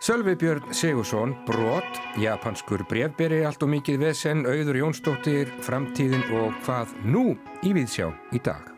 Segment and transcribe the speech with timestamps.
[0.00, 6.92] Sölvi Björn Sigursson, Brot, japanskur brevberi, allt og mikið vesen, auður Jónsdóttir, framtíðin og hvað
[7.02, 7.24] nú
[7.66, 8.70] í viðsjá í dag.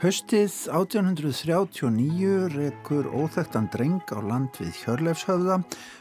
[0.00, 5.58] Höstið 1839 rekur óþægtan dreng á land við Hjörlefshöfða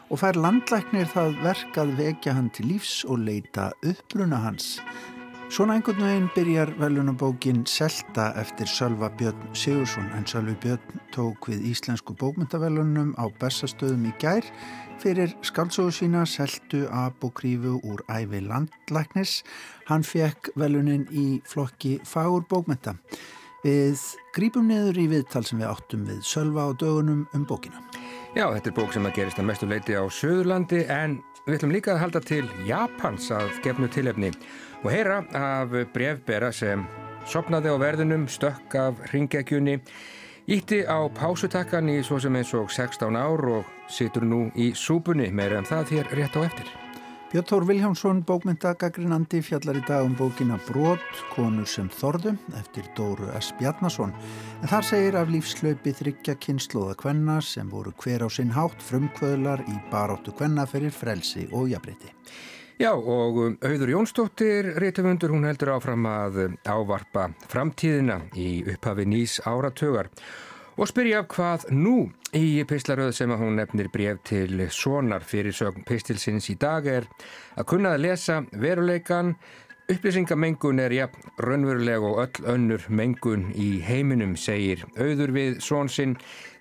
[0.08, 4.78] og fær landlæknir það verk að vekja hann til lífs og leita uppbruna hans.
[5.50, 11.64] Svona einhvern veginn byrjar velunabókin Selta eftir Sölva Björn Sigursson en Sölvi Björn tók við
[11.72, 14.46] Íslensku bókmyndavelunum á Bessastöðum í gær
[15.02, 19.40] fyrir skaldsóðu sína Seltu Abokrífu úr æfi landlæknis.
[19.90, 22.94] Hann fekk velunin í flokki Fagur bókmynda.
[23.66, 24.06] Við
[24.38, 27.82] grípum niður í viðtal sem við áttum við Sölva á dögunum um bókina.
[28.38, 31.74] Já, þetta er bók sem að gerist að mestu leiti á Suðurlandi en við ætlum
[31.74, 34.30] líka að halda til Japans að gefnu tilefni
[34.84, 36.86] og heyra af brefbera sem
[37.28, 39.80] sopnaði á verðinum, stökk af ringegjunni,
[40.50, 45.30] ítti á pásutakkan í svo sem eins og 16 ár og situr nú í súpunni
[45.32, 46.70] meira en það þér rétt á eftir.
[47.30, 51.04] Björn Þór Viljámsson, bókmyndagagrinandi, fjallar í dag um bókina Brot,
[51.36, 53.52] konur sem þorðu, eftir Dóru S.
[53.60, 54.16] Bjarnason.
[54.64, 59.62] En þar segir af lífslaupi þryggja kynnslóða kvenna sem voru hver á sinn hátt frumkvöðlar
[59.70, 62.10] í baróttu kvenna fyrir frelsi og jafnbreytti.
[62.80, 69.04] Já og um, Auður Jónsdóttir Rítumundur hún heldur áfram að um, ávarpa framtíðina í upphafi
[69.04, 70.08] nýs áratögar
[70.80, 75.28] og spyrja hvað nú í pislaröð sem að hún nefnir bref til sonar.
[75.28, 77.10] Fyrir sögn pistilsins í dag er
[77.60, 79.36] að kunna að lesa veruleikan
[79.90, 86.14] Upplýsingamengun er jafn raunveruleg og öll önnur mengun í heiminum, segir auður við svonsinn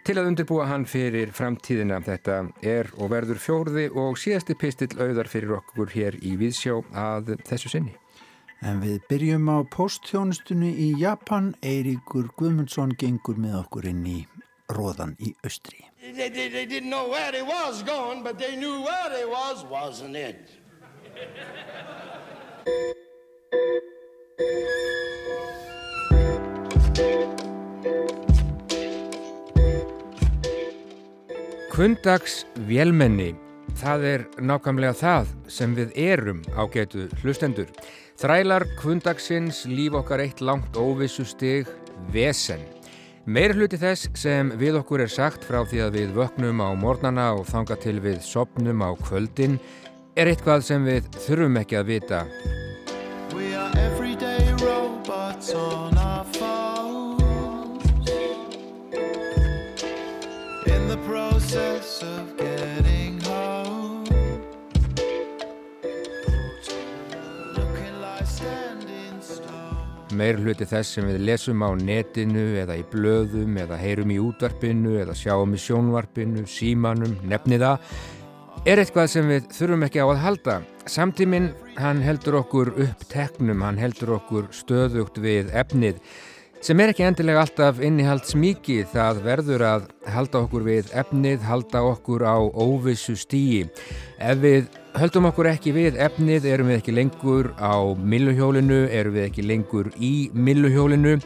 [0.08, 1.98] til að undirbúa hann fyrir framtíðina.
[2.00, 7.34] Þetta er og verður fjórði og síðasti pistill auðar fyrir okkur hér í Víðsjó að
[7.44, 7.92] þessu sinni.
[8.64, 11.52] En við byrjum á posttjónustunni í Japan.
[11.60, 14.18] Eiríkur Guðmundsson gengur með okkur inn í
[14.72, 15.84] róðan í Östri.
[16.00, 19.62] They, they, they didn't know where they was going, but they knew where they was,
[19.68, 20.56] wasn't it?
[31.78, 33.36] Kundags vélmenni,
[33.78, 37.68] það er nákvæmlega það sem við erum á getu hlustendur.
[38.18, 41.70] Þrælar kundagsins líf okkar eitt langt óvissu stig
[42.10, 42.66] vesen.
[43.30, 47.30] Meir hluti þess sem við okkur er sagt frá því að við vöknum á mornana
[47.38, 49.60] og þanga til við sopnum á kvöldin
[50.18, 52.26] er eitthvað sem við þurfum ekki að vita
[61.48, 64.04] process of getting home.
[70.18, 74.96] Meir hluti þess sem við lesum á netinu eða í blöðum eða heyrum í útvarpinu
[75.04, 77.76] eða sjáum í sjónvarpinu, símanum, nefniða
[78.66, 80.56] er eitthvað sem við þurfum ekki á að halda.
[80.88, 86.02] Samtíminn, hann heldur okkur uppteknum, hann heldur okkur stöðugt við efnið
[86.64, 91.82] sem er ekki endilega alltaf innihald smíkið, það verður að halda okkur við efnið, halda
[91.92, 93.68] okkur á óvissu stíi.
[94.18, 94.66] Ef við
[94.98, 99.92] höldum okkur ekki við efnið, erum við ekki lengur á milluhjólinu, erum við ekki lengur
[100.02, 101.18] í milluhjólinu.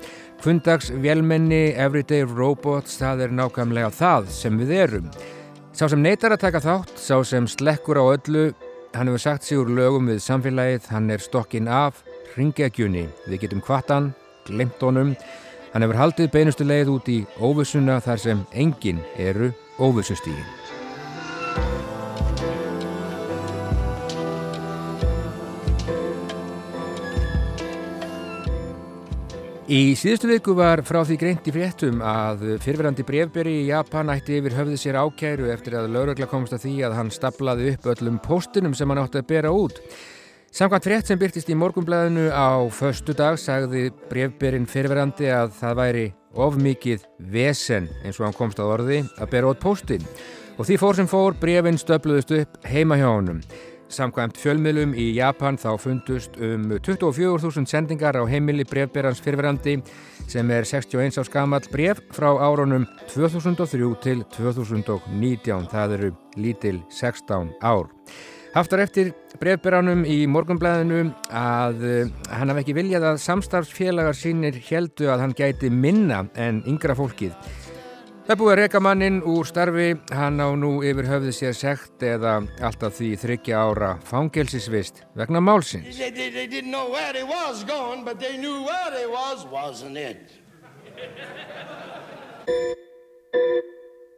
[0.43, 5.13] Kundags velmenni, everyday robots, það er nákvæmlega það sem við erum.
[5.73, 8.51] Sá sem neytar að taka þátt, sá sem slekkur á öllu,
[8.93, 12.03] hann hefur sagt sig úr lögum við samfélagið, hann er stokkinn af
[12.37, 13.07] ringegjunni.
[13.29, 14.11] Við getum kvartan,
[14.49, 15.15] glemt honum,
[15.73, 20.63] hann hefur haldið beinustu leið út í óvissuna þar sem enginn eru óvissustígin.
[29.73, 34.35] Í síðustu viku var frá því greint í fréttum að fyrverandi brefberi í Japan ætti
[34.37, 38.19] yfir höfðu sér ákæru eftir að laurugla komst að því að hann staplaði upp öllum
[38.21, 39.79] postunum sem hann átti að bera út.
[40.53, 46.03] Samkvæmt frétt sem byrtist í morgumblæðinu á förstu dag sagði brefberin fyrverandi að það væri
[46.45, 50.05] of mikið vesen eins og hann komst að orði að bera út postin
[50.59, 53.41] og því fór sem fór brefin stöpluðust upp heima hjá honum.
[53.89, 59.79] Samkvæmt fjölmiðlum í Japan þá fundust um 24.000 sendingar á heimili brefberans fyrirverandi
[60.29, 65.73] sem er 61 á skamall bref frá árunum 2003 til 2019.
[65.73, 67.89] Það eru lítil 16 ár.
[68.53, 75.09] Haftar eftir brefberanum í morgunblæðinu að uh, hann haf ekki viljað að samstarfsfélagar sínir heldu
[75.09, 77.33] að hann gæti minna en yngra fólkið.
[78.27, 82.43] Það búið að reyka mannin úr starfi, hann á nú yfir höfði sér sekt eða
[82.61, 85.97] alltaf því þryggja ára fangelsisvist vegna málsins.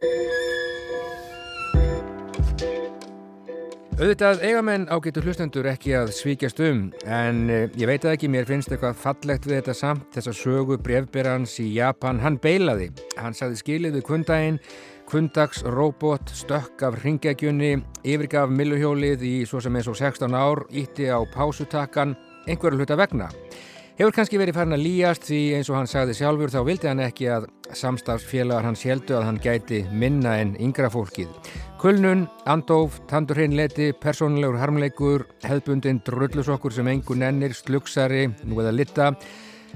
[0.04, 0.63] They,
[3.94, 8.48] Auðvitað eigamenn ágetur hlustendur ekki að svíkjast um en eh, ég veit að ekki, mér
[8.48, 12.88] finnst eitthvað fallegt við þetta samt, þessa sögu brefberans í Japan, hann beilaði.
[13.20, 14.58] Hann sagði skilið við kundaginn
[15.06, 21.22] kundagsróbot, stökk af ringegjunni, yfirgaf milluhjólið í svo sem eins og 16 ár ítti á
[21.30, 22.16] pásutakkan,
[22.48, 23.28] einhverju hluta vegna.
[23.94, 27.04] Hefur kannski verið farin að líjast því eins og hann sagði sjálfur þá vildi hann
[27.04, 27.46] ekki að
[27.78, 31.30] samstafsfélagar hans heldu að hann gæti minna en yngra fólkið.
[31.84, 39.08] Kulnun, andóf, tandurhreinleiti, persónulegur harmleikur, hefðbundin drullusokkur sem engur nennir, slugsari, nú eða litta.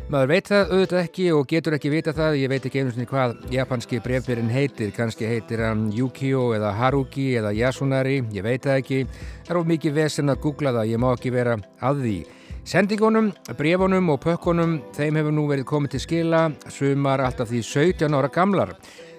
[0.09, 3.05] Maður veit það auðvitað ekki og getur ekki vita það, ég veit ekki einu sinni
[3.11, 8.81] hvað japanski brefbyrinn heitir, kannski heitir hann Yukio eða Haruki eða Yasunari, ég veit það
[8.81, 9.03] ekki.
[9.43, 11.59] Það er of mikið vesen að googla það, ég má ekki vera
[11.91, 12.15] að því.
[12.73, 13.29] Sendingunum,
[13.61, 16.41] brefunum og pökkunum, þeim hefur nú verið komið til skila,
[16.73, 18.73] sumar alltaf því 17 ára gamlar.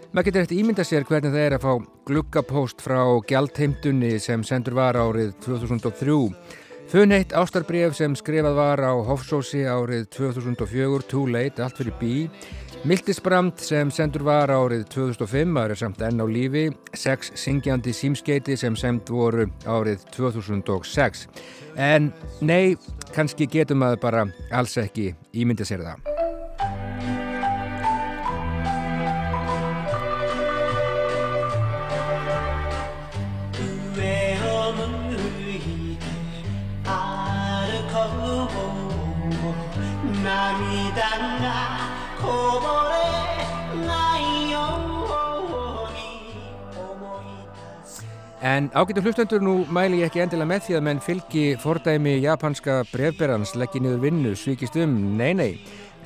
[0.10, 1.74] Maður getur eftir ímynda sér hvernig það er að fá
[2.10, 6.16] glukkapóst frá gjaldheimtunni sem sendur var árið 2003.
[6.90, 12.16] Funeitt ástarbref sem skrifað var á Hofsósi árið 2004, Too Late, allt fyrir bí.
[12.90, 16.66] Miltisbrand sem sendur var árið 2005, það er samt enn á lífi.
[16.98, 21.28] Sex syngjandi símskeiti sem send voru árið 2006.
[21.78, 22.10] En
[22.42, 22.74] nei,
[23.14, 26.29] kannski getur maður bara alls ekki ímynda sér það.
[48.50, 52.81] En ágættu hlustendur nú mæli ég ekki endilega með því að menn fylgi fordæmi japanska
[52.92, 55.51] brefberans leggji niður vinnu, svíkist um, nei nei.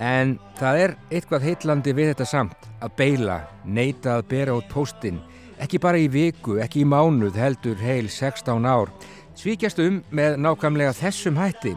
[0.02, 5.22] En það er eitthvað heitlandi við þetta samt að beila, neita að bera út postin,
[5.64, 8.92] ekki bara í viku, ekki í mánuð, heldur heil 16 ár.
[9.40, 11.74] Svíkjast um með nákvæmlega þessum hætti.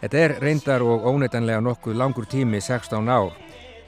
[0.00, 3.32] Þetta er reyndar og óneitanlega nokkuð langur tími 16 ár.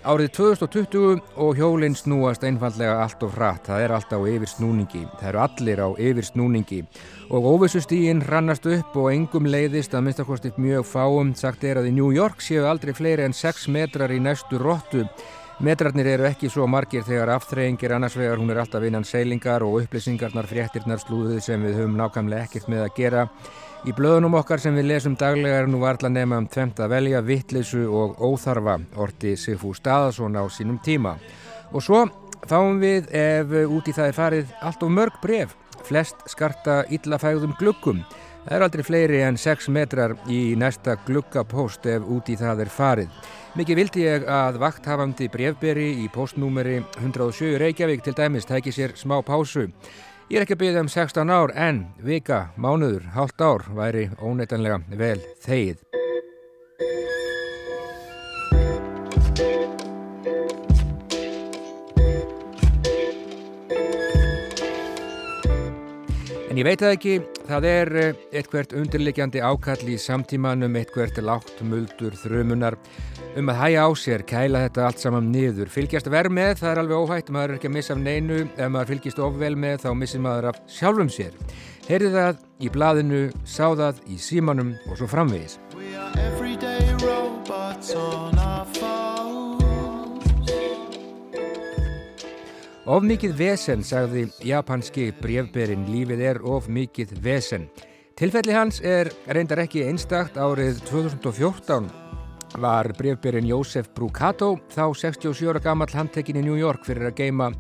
[0.06, 5.00] Árið 2020 og hjólinn snúast einfallega allt of hratt, það er allt á yfir snúningi,
[5.19, 6.78] það eru allir á yfir snúningi
[7.34, 11.96] og óvissustíginn rannast upp og engum leiðist að minnstakostið mjög fáum, sagt er að í
[11.96, 15.08] New York séu aldrei fleiri en 6 metrar í næstu róttu.
[15.56, 19.79] Metrarnir eru ekki svo margir þegar aftreyingir annars vegar hún er alltaf innan seilingar og
[19.81, 23.23] upplýsingarnar fréttirnar slúðið sem við höfum nákvæmlega ekkert með að gera.
[23.88, 27.23] Í blöðunum okkar sem við lesum daglega er nú varla nefna um tvemt að velja
[27.25, 31.14] vittleysu og óþarfa, orti Sigfú Staðarsson á sínum tíma.
[31.73, 32.03] Og svo
[32.44, 35.56] fáum við, ef út í það er farið, allt of mörg bref,
[35.88, 38.05] flest skarta illafægðum glukkum.
[38.44, 42.76] Það er aldrei fleiri en 6 metrar í næsta glukkapóst ef út í það er
[42.76, 43.19] farið.
[43.56, 49.17] Mikið vildi ég að vakthafandi brefberi í postnúmeri 107 Reykjavík til dæmis tæki sér smá
[49.25, 49.70] pásu.
[50.29, 54.82] Ég er ekki að byggja um 16 ár en vika, mánuður, hálft ár væri óneitanlega
[55.00, 55.81] vel þeið.
[66.56, 67.14] En ég veit það ekki,
[67.50, 72.79] það er eh, eitthvert undirleikjandi ákall í samtímanum, eitthvert lágt muldur þrumunar
[73.37, 75.69] um að hæja á sér, kæla þetta allt saman niður.
[75.69, 78.72] Fylgjast verð með, það er alveg óhætt, maður er ekki að missa af neinu, ef
[78.72, 81.36] maður fylgjast ofvel með þá missir maður af sjálfum sér.
[81.91, 85.60] Heyrði það í blaðinu, sá það í símanum og svo framvegis.
[92.86, 97.64] Of mikið vesen, sagði japanski brevberinn, lífið er of mikið vesen.
[98.14, 101.88] Tilfelli hans er reyndar ekki einstakt árið 2014
[102.62, 107.50] var brefberinn Jósef Brucato þá 67 ára gammal handtekinn í New York fyrir að geima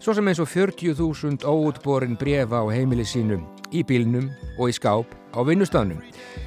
[0.00, 3.44] svo sem eins og 40.000 óutborin brefa á heimili sínum
[3.76, 6.00] í bílnum og í skáp á vinnustafnum.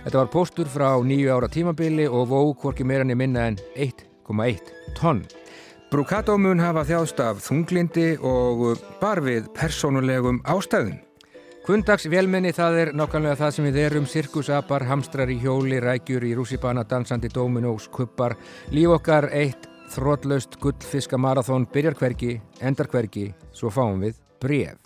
[0.07, 4.73] Þetta var postur frá nýju ára tímabili og vóð hvorki meirann í minna en 1,1
[4.97, 5.21] tonn.
[5.93, 10.95] Brucato mun hafa þjást af þunglindi og barfið persónulegum ástæðum.
[11.67, 16.33] Kundags velmenni það er nákvæmlega það sem við erum, sirkusapar, hamstrar í hjóli, rækjur í
[16.39, 18.33] rússibana, dansandi dominós, kuppar,
[18.73, 24.82] líf okkar eitt, þrótlaust, gullfiska-marathón, byrjar hverki, endar hverki, svo fáum við bref.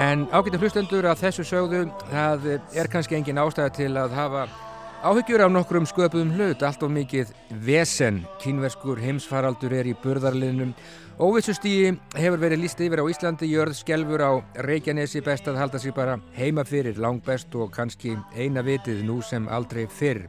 [0.00, 4.46] En ágættu hlustendur að þessu sögðu það er kannski engin ástæða til að hafa
[5.02, 7.32] Áhyggjur af nokkrum sköpuðum hlut, allt of mikið
[7.66, 10.70] vesen, kínverskur heimsfaraldur er í burðarliðnum.
[11.18, 14.32] Óvissustígi hefur verið líst yfir á Íslandi, jörð, skjelfur á
[14.62, 19.18] Reykjanesi, best að halda sig bara heima fyrir, lang best og kannski eina vitið nú
[19.26, 20.28] sem aldrei fyrr.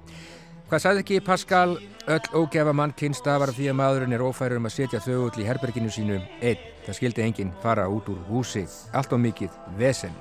[0.74, 1.74] Hvað sagði ekki Pascal,
[2.10, 5.46] öll ógefa mannkinn stafar því að maðurinn er ófæður um að setja þau öll í
[5.46, 6.64] herberginu sínu einn.
[6.88, 10.16] Það skildi enginn fara út úr húsi, allt of mikið vesen.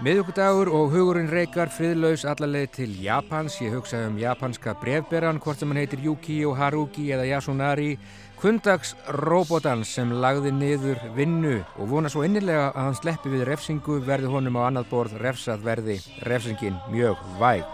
[0.00, 3.58] Miðugudagur og hugurinn reykar friðlaus allarleið til Japans.
[3.60, 7.98] Ég hugsa um japanska brefberan, hvort sem hann heitir Yukio Haruki eða Yasunari.
[8.40, 14.00] Kundags robotan sem lagði niður vinnu og vona svo innilega að hann sleppi við refsingu
[14.08, 17.68] verði honum á annað borð refsað verði refsingin mjög væg.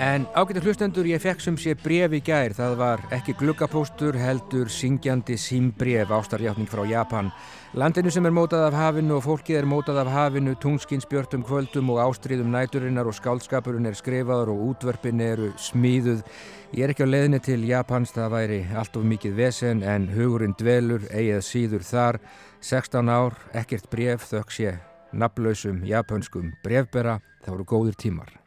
[0.00, 2.54] En ágættu hlustendur, ég fekk sem sé bref í gær.
[2.56, 7.28] Það var ekki glukkapóstur, heldur syngjandi símbref ástarjáttning frá Japan.
[7.76, 12.00] Landinu sem er mótað af hafinu og fólkið er mótað af hafinu, tungskinsbjörtum kvöldum og
[12.06, 16.24] ástriðum næturinnar og skáldskapurinn er skrifaður og útvörpinn eru smíðuð.
[16.72, 20.56] Ég er ekki á leðinni til Japans, það væri allt of mikið vesen en hugurinn
[20.56, 22.24] dvelur, eigið síður þar.
[22.64, 24.78] 16 ár, ekkert bref, þökk sé
[25.12, 28.39] naflausum japanskum brefbera, það voru góðir tímar.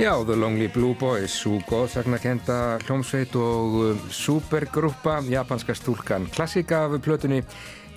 [0.00, 6.94] Já, The Lonely Blue Boys, svo góðsagnakenda hljómsveit og um, supergrúpa, japanska stúlkan klassika af
[7.04, 7.42] plötunni,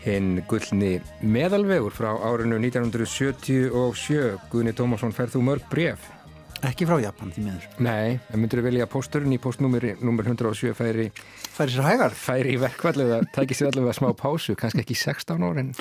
[0.04, 4.36] hinn gullni meðalvegur frá árinu 1977.
[4.52, 6.12] Guðni Tómasson, færð þú mörg bref?
[6.68, 7.72] Ekki frá Japan, því miður.
[7.88, 11.08] Nei, en myndur þú velja posturinn í postnúmeri nummer 107 færi...
[11.56, 12.20] Færi sér hægar?
[12.20, 15.72] Færi í verkvall eða tækir sér allavega smá pásu, kannski ekki 16 ára en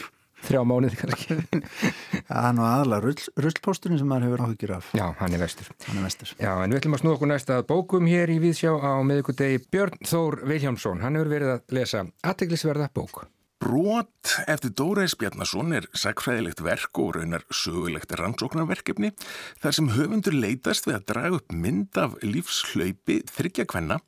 [0.46, 1.38] þrjá mánuði kannski.
[2.28, 4.88] Það er nú aðalega rull, rullposturinn sem maður hefur áhugir af.
[4.96, 5.68] Já, hann er vestur.
[5.88, 6.32] Hann er vestur.
[6.38, 10.02] Já, en við ætlum að snúða okkur næsta bókum hér í Víðsjá á meðugudegi Björn
[10.08, 13.24] Þór Viljámsson Hann hefur verið að lesa aðteglisverða bók
[13.62, 19.12] Brot eftir Dóreis Bjarnason er sagfræðilegt verk og raunar sögulegt rannsóknarverkefni
[19.62, 24.00] þar sem höfundur leitast við að draga upp mynd af lífslaupi þryggja kvenna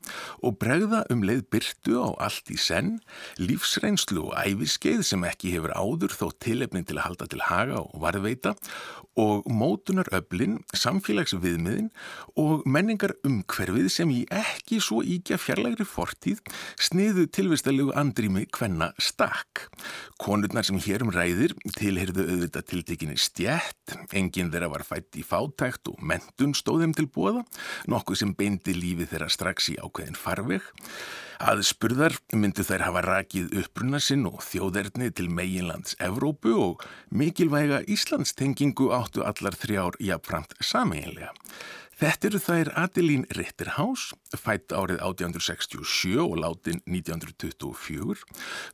[0.43, 2.97] og bregða um leið byrtu á allt í senn,
[3.39, 7.95] lífsreynslu og æfiskeið sem ekki hefur áður þó tilefning til að halda til haga og
[8.03, 8.57] varðveita
[9.15, 11.87] og mótunar öflin, samfélagsviðmiðin
[12.35, 16.43] og menningar umhverfið sem í ekki svo íkja fjarlægri fortíð
[16.75, 19.44] sniðu tilvistalegu andrými kvenna stakk.
[19.45, 19.69] Stakk.
[20.17, 26.01] Konurnar sem hérum ræðir tilhyrðu auðvitað tiltekinni stjætt, enginn þeirra var fætt í fátækt og
[26.01, 27.43] mentun stóðum til bóða,
[27.87, 30.63] nokkuð sem beindi lífi þeirra strax í ákveðin farveg.
[31.35, 38.93] Aðspurðar myndu þær hafa rakið uppruna sinn og þjóðerni til meginlands Evrópu og mikilvæga Íslandstengingu
[38.95, 41.33] áttu allar þrjár jafnframt sameinlega.
[41.95, 48.25] Þetta eru þær Adelín Ritterhaus, fætt árið 1867 og látin 1924,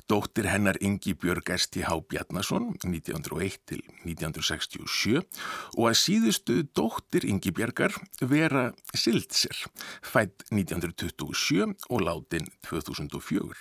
[0.10, 7.54] dóttir hennar Ingi Björg Esti Há Bjarnason 1901 til 1967 og að síðustu dóttir Ingi
[7.54, 7.94] Björgar
[8.26, 9.68] vera Sildsir,
[10.02, 13.54] fætt 1927 og látin 2004.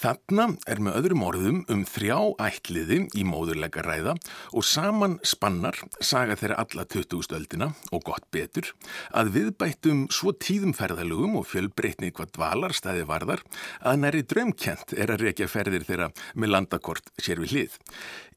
[0.00, 4.14] Þarna er með öðrum orðum um þrjá ætliði í móðurleika ræða
[4.52, 7.34] og saman spannar saga þeirra alla 20.
[7.36, 8.72] öldina og gott betur
[9.16, 13.44] að viðbættum svo tíðumferðalugum og fjölbreytni hvað dvalarstæði varðar
[13.80, 17.78] að næri drömkjent er að rekja ferðir þeirra með landakort sér við hlið.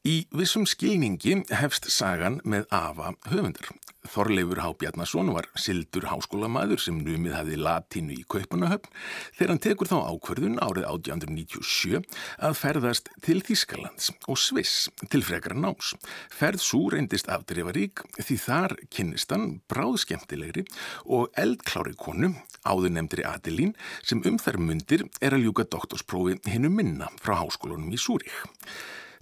[0.06, 3.72] Í vissum skilningi hefst sagan með afa höfundar.
[4.10, 8.90] Þorleifur Há Bjarnason var sildur háskólamæður sem numið hafi latínu í Kaupanahöfn
[9.36, 12.02] þegar hann tekur þá ákverðun árið 1897
[12.48, 15.94] að ferðast til Þískalands og Sviss til frekara náms.
[16.32, 20.66] Ferð svo reyndist afdreifarík því þar kynnist hann bráðskemtilegri
[21.06, 22.34] og eldklári konu
[22.66, 27.92] áður nefndri Adelín sem um þær mundir er að ljúka doktorsprófi hinnu minna frá háskólanum
[27.94, 28.32] í Súrík.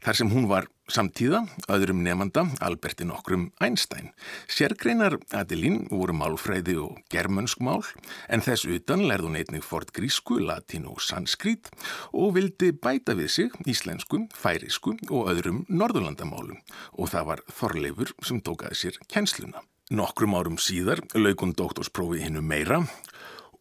[0.04, 1.38] Þar sem hún var samtíða,
[1.72, 4.10] öðrum nefnda, Alberti nokkrum Einstein.
[4.52, 7.80] Sérgreinar Adelín voru málfræði og germönsk mál,
[8.28, 11.72] en þess utan lærði hún einnig fort grísku, latín og sanskrít
[12.12, 16.60] og vildi bæta við sig íslensku, færisku og öðrum norðurlandamálum
[17.00, 19.64] og það var Þorleifur sem tókaði sér kjensluna.
[19.88, 22.82] Nokkrum árum síðar laukun doktorsprófi hinnu meira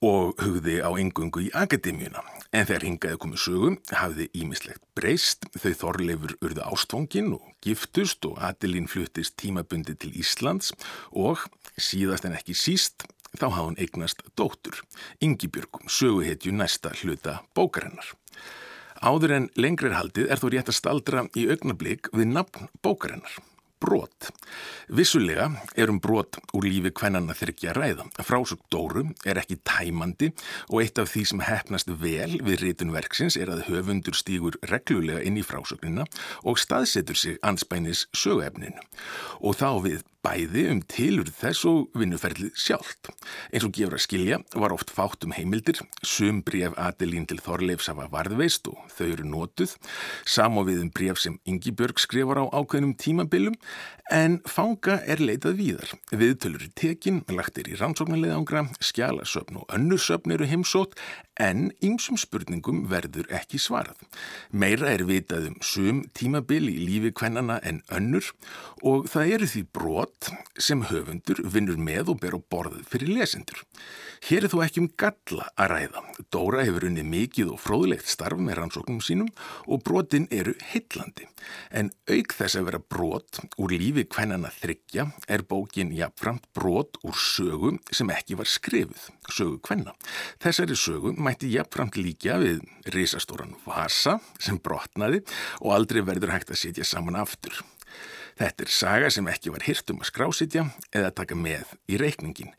[0.04, 2.22] og hugði á engungu í akademíuna.
[2.54, 8.42] En þegar hingaði komið sögum hafði ímislegt breyst, þau þorleifur urðu ástfóngin og giftust og
[8.44, 10.74] Adelín fluttist tímabundi til Íslands
[11.12, 11.48] og
[11.80, 14.84] síðast en ekki síst þá hafði hann eignast dóttur,
[15.24, 18.12] Yngibjörgum, söguhetju næsta hluta bókarinnar.
[19.02, 23.42] Áður en lengrir haldið er þó rétt að staldra í augnablík við nafn bókarinnar
[23.84, 24.30] brot.
[24.88, 25.50] Vissulega
[25.80, 28.08] er um brot úr lífi hvennanna þryggja ræða.
[28.24, 30.32] Frásökt Dóru er ekki tæmandi
[30.70, 35.40] og eitt af því sem hefnast vel við rítunverksins er að höfundur stýgur reglulega inn
[35.40, 36.08] í frásögnina
[36.48, 38.80] og staðsetur sig anspænis söguefninu.
[39.44, 43.10] Og þá við bæði um tilur þess og vinnuferðlið sjálft.
[43.52, 47.90] Eins og gefur að skilja var oft fátt um heimildir, sum bref Adelín til Þorleifs
[47.92, 49.76] hafa varðveist og þau eru nótuð,
[50.24, 53.58] samofið um bref sem Ingi Björg skrifar á ákveðnum tímabilum,
[54.12, 55.92] en fanga er leitað víðar.
[56.12, 60.98] Viðtölur í tekin, lagtir í rannsóknarleðangra, skjálasöfn og önnursöfn eru heimsótt,
[61.42, 63.98] en ýmsum spurningum verður ekki svarað.
[64.52, 68.28] Meira er vitað um sum tímabil í lífi kvennana en önnur
[68.86, 70.13] og það eru því brot
[70.62, 73.64] sem höfundur vinnur með og ber á borðið fyrir lesendur.
[74.24, 76.04] Hér er þó ekki um galla að ræða.
[76.32, 79.32] Dóra hefur unni mikið og fróðlegt starf með rannsóknum sínum
[79.68, 81.28] og brotin eru hillandi.
[81.76, 87.18] En auk þess að vera brot úr lífi kvennana þryggja er bókin jafnframt brot úr
[87.20, 89.96] sögu sem ekki var skrifuð, sögu kvenna.
[90.44, 92.64] Þessari sögu mætti jafnframt líka við
[92.96, 95.24] risastóran vasa sem brotnaði
[95.60, 97.60] og aldrei verður hægt að setja saman aftur.
[98.40, 102.54] Þetta er saga sem ekki var hirt um að skrásitja eða taka með í reikningin.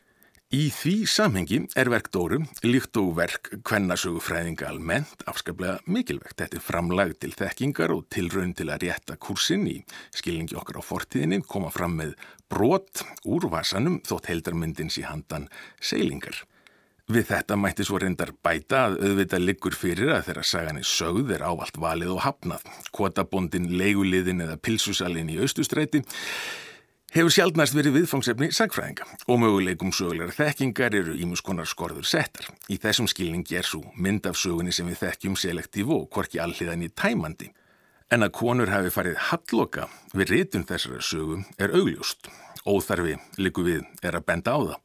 [0.53, 6.37] Í því samhengi er verk Dóru, líkt og verk kvennasögufræðinga almennt, afskaplega mikilvægt.
[6.37, 9.79] Þetta er framlag til þekkingar og tilraun til að rétta kursin í
[10.15, 12.13] skilningi okkar á fortíðinni, koma fram með
[12.47, 15.49] brot úr vasanum þótt heldarmyndins í handan
[15.81, 16.45] seilingar.
[17.05, 21.35] Við þetta mætti svo reyndar bæta að auðvita liggur fyrir að þeirra sagan er sögð
[21.35, 22.63] er ávalt valið og hafnað.
[22.97, 26.01] Kvotabondin, leiguliðin eða pilsusalinn í austustræti
[27.15, 32.49] hefur sjálfnæst verið viðfangsefni sagfræðinga og möguleikum sögulegar þekkingar eru ímuskonar skorður settar.
[32.73, 36.87] Í þessum skilningi er svo mynd af sögunni sem við þekkjum selektív og hvorki alliðan
[36.87, 37.51] í tæmandi.
[38.09, 39.85] En að konur hafi farið halloka
[40.17, 42.33] við ritun þessara sögu er augljóst.
[42.65, 44.84] Óþarfi, liku við, er að benda á það.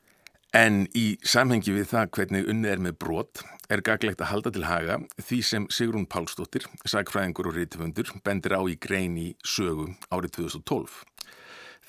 [0.56, 4.64] En í samhengi við það hvernig unnið er með brot er gaglegt að halda til
[4.66, 10.40] haga því sem Sigrún Pálsdóttir, sagfræðingur og rítufundur, bendir á í grein í sögu árið
[10.40, 10.98] 2012.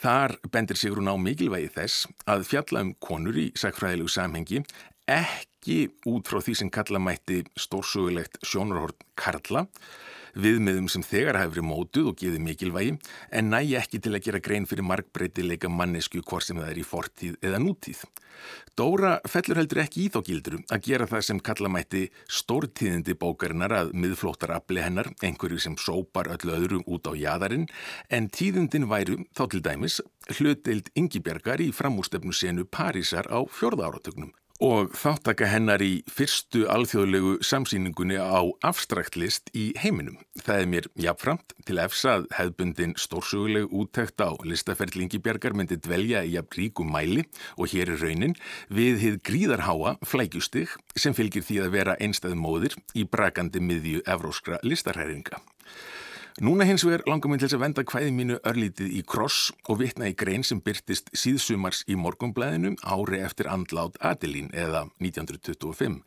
[0.01, 4.61] Þar bendir Sigrun á mikilvægi þess að fjalla um konur í sagfræðilegu samhengi
[5.09, 5.81] ekki
[6.13, 9.65] út frá því sem kalla mætti stórsögulegt sjónarhort Karla,
[10.31, 12.93] Viðmiðum sem þegar hafi verið mótuð og gefið mikilvægi
[13.35, 16.85] en nægi ekki til að gera grein fyrir markbreytileika mannesku hvort sem það er í
[16.87, 18.05] fortíð eða nútíð.
[18.77, 22.03] Dóra fellur heldur ekki í þá gildru að gera það sem kalla mætti
[22.39, 27.67] stórtíðindi bókarinnar að miðflóttar afli hennar, einhverju sem sópar öllu öðrum út á jæðarinn,
[28.09, 30.01] en tíðindin væru þá til dæmis
[30.37, 37.39] hlutild yngibjargar í framústefnu senu Parísar á fjörða áratögnum og þáttaka hennar í fyrstu alþjóðlegu
[37.45, 40.19] samsýningunni á afstraktlist í heiminum.
[40.37, 46.35] Það er mér jafnframt til efsað hefðbundin stórsöguleg úttækt á listaferðlingi Bjarkar myndi dvelja í
[46.35, 47.25] jafn ríkum mæli
[47.57, 48.37] og hér er raunin
[48.69, 54.61] við hið gríðarháa flækjustig sem fylgir því að vera einstæð móðir í brakandi miðju evróskra
[54.61, 55.41] listarhæringa.
[56.39, 59.81] Núna hins vegar langar mér til þess að venda hvaði mínu örlítið í kross og
[59.81, 65.99] vitna í grein sem byrtist síðsumars í morgumblæðinu ári eftir andlát Adelín eða 1925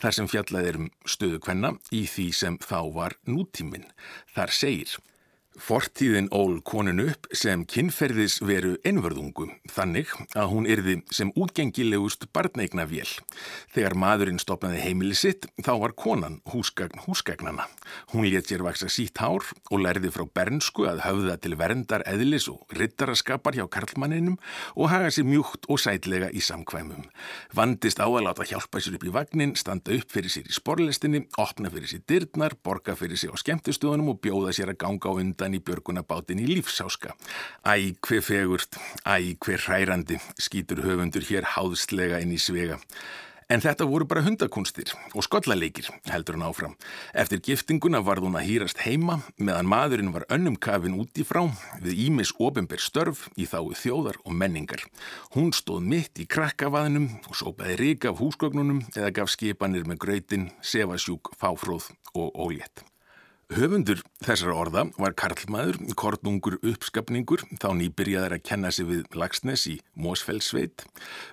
[0.00, 3.84] þar sem fjallað er um stöðu kvenna í því sem þá var nútíminn.
[4.32, 4.96] Þar segir
[5.56, 12.84] Fortíðin ól konun upp sem kinnferðis veru einvörðungu, þannig að hún yrði sem útgengilegust barneigna
[12.90, 13.08] vél.
[13.72, 17.64] Þegar maðurinn stopnaði heimili sitt, þá var konan húsgagn húsgagnana.
[18.12, 22.50] Hún let sér vaksa sítt hár og lærði frá bernsku að höfða til verndar eðlis
[22.52, 24.36] og rittaraskapar hjá karlmanninum
[24.76, 27.08] og haga sér mjúkt og sætlega í samkvæmum.
[27.56, 31.24] Vandist á að láta hjálpa sér upp í vagnin, standa upp fyrir sér í sporlestinni,
[31.40, 35.16] opna fyrir sér dyrnar, borga fyrir sér á skemmtustöðunum og bjóða sér að ganga á
[35.16, 37.14] undan utan í björgunabátin í lífsáska.
[37.62, 42.80] Æ, hver fegurt, æ, hver hærandi, skýtur höfundur hér háðslega inn í svega.
[43.46, 46.72] En þetta voru bara hundakunstir og skollaleikir, heldur hann áfram.
[47.14, 51.44] Eftir giftinguna varð hún að hýrast heima meðan maðurinn var önnum kafin út í frá
[51.78, 54.82] við Ímis ofinber störf í þáu þjóðar og menningar.
[55.38, 60.50] Hún stóð mitt í krakkavaðinum og sópaði rík af húsgögnunum eða gaf skipanir með gröytin,
[60.58, 62.82] sefasjúk, fáfróð og ólétt.
[63.46, 69.76] Höfundur þessar orða var Karlmaður, kornungur uppskapningur, þá nýbyrjaðar að kenna sig við Lagsnes í
[70.02, 70.82] Mósfellsveit.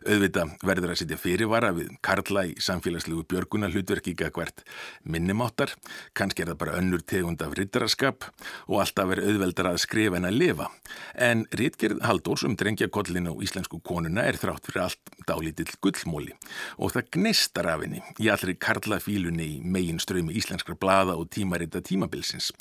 [0.05, 4.61] Auðvita verður að setja fyrirvara við Karla í samfélagslegu björguna hlutverki hvert
[5.09, 5.73] minnumáttar,
[6.13, 8.29] kannski er það bara önnur tegund af rittaraskap
[8.67, 10.69] og alltaf er auðveldar að skrifa en að lifa.
[11.17, 16.37] En Ritgerð Haldórs um drengjakollin á íslensku konuna er þrátt fyrir allt dálítill gullmóli
[16.77, 21.81] og það gneistar af henni í allri Karlafílunni í megin ströymi íslenskra blada og tímarita
[21.81, 22.51] tíma tímabilsins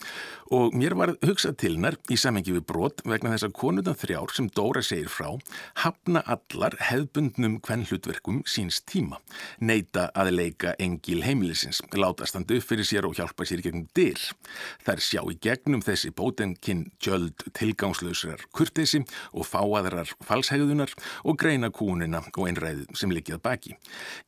[0.52, 4.32] og mér var hugsað til hennar í samengi við brot vegna þess að konundan þrjár
[4.36, 5.30] sem Dóra segir frá
[5.80, 9.20] hafna allar hefðbundnum hvern hlutverkum síns tíma
[9.60, 14.20] neita að leika engil heimilisins láta standu fyrir sér og hjálpa sér gegnum dyr.
[14.84, 19.02] Þær sjá í gegnum þessi bótenkinn tjöld tilgangslausrar kurtesi
[19.32, 20.92] og fáaðrar falshegðunar
[21.24, 23.76] og greina kúnina og einræðið sem likjað baki.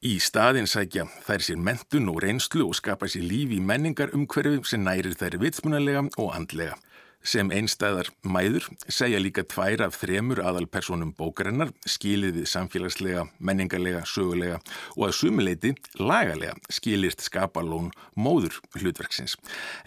[0.00, 4.64] Í staðin sækja þær sér mentun og reynslu og skapa sér lífi í menningar umhverfi
[4.68, 6.76] sem næri lærir þær vitsmunalega og andlega.
[7.24, 14.58] Sem einstæðar mæður segja líka tvær af þremur aðalpersonum bókarinnar skilið við samfélagslega, menningarlega, sögulega
[14.98, 19.38] og að sumuleiti lagalega skilist skapalón móður hlutverksins.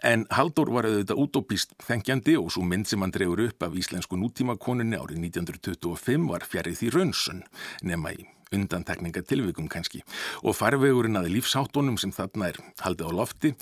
[0.01, 4.17] En Haldur var auðvitað útópist þengjandi og svo mynd sem hann drefur upp af íslensku
[4.17, 7.45] nútímakonunni árið 1925 var fjarið því raunsun
[7.86, 10.03] nema í undantekningatilvikum kannski
[10.43, 13.53] og farvegurinn að lífsáttunum sem þarna er haldið á lofti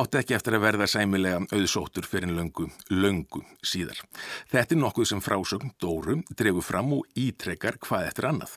[0.00, 4.00] átti ekki eftir að verða sæmilega auðsóttur fyrir löngu, löngu síðar.
[4.52, 8.56] Þetta er nokkuð sem frásögn Dóru drefur fram og ítrekkar hvað eftir annað.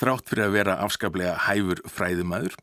[0.00, 2.56] Þrátt fyrir að vera afskaplega hæfur fræðumæður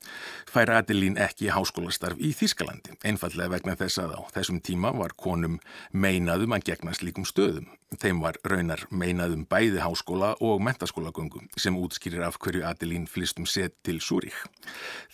[0.49, 5.59] fær Adelín ekki háskólastarf í Þískalandi, einfallega vegna þess að á þessum tíma var konum
[5.91, 7.69] meinaðum að gegna slíkum stöðum.
[7.89, 13.79] Þeim var raunar meinaðum bæði háskóla og mentaskólagöngum sem útskýrir af hverju Adelín flistum set
[13.81, 14.35] til Súrík.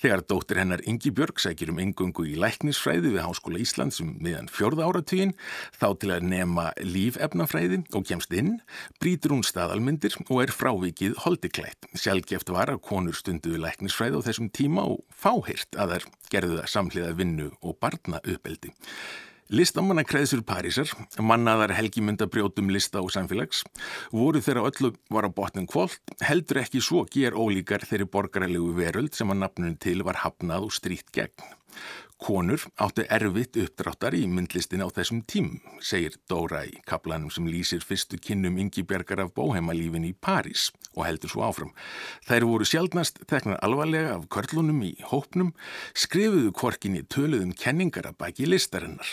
[0.01, 4.51] Þegar dóttir hennar Ingi Björg sækir um engöngu í læknisfræði við Háskóla Íslands um miðan
[4.51, 5.31] fjörða áratugin,
[5.79, 8.57] þá til að nema lífefnafræði og kemst inn,
[8.99, 11.87] brítur hún staðalmyndir og er frávikið holdiklætt.
[12.15, 16.69] Sjálfgeft var að konur stunduðu læknisfræði á þessum tíma og fáhirt að þær gerðu það
[16.71, 18.71] samhliða vinnu og barna uppeldi.
[19.51, 20.87] Listamanna kreðsur Parísar,
[21.19, 23.65] mannaðar helgimyndabrjótum lista og samfélags,
[24.15, 29.13] voru þeirra öllu var á botnin kvólt, heldur ekki svo ger ólíkar þeirri borgarlegu veröld
[29.13, 31.51] sem að nafnun til var hafnað og stríkt gegn.
[32.15, 35.49] Konur áttu erfitt uppdráttar í myndlistin á þessum tím,
[35.83, 41.33] segir Dóra í kaplanum sem lýsir fyrstu kinnum yngibjargar af bóheimalífin í París og heldur
[41.33, 41.73] svo áfram.
[42.23, 45.51] Þær voru sjálfnast teknar alvarlega af körlunum í hópnum,
[45.91, 49.11] skrifuðu kvorkinni töluðum kenningar að baki listarinnar.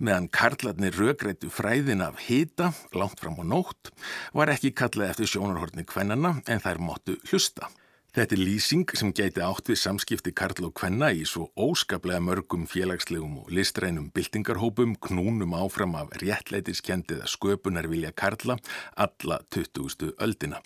[0.00, 3.92] Meðan karlarnir rögrættu fræðin af hita, langt fram á nótt,
[4.32, 7.68] var ekki kallað eftir sjónarhortni kvennana en þær móttu hlusta.
[8.10, 12.64] Þetta er lýsing sem gæti átt við samskipti Karl og Kvenna í svo óskaplega mörgum
[12.66, 18.56] félagslegum og listrænum byltingarhópum knúnum áfram af réttleitiskendiða sköpunar vilja Karla
[18.98, 20.10] alla 20.
[20.18, 20.58] öldina.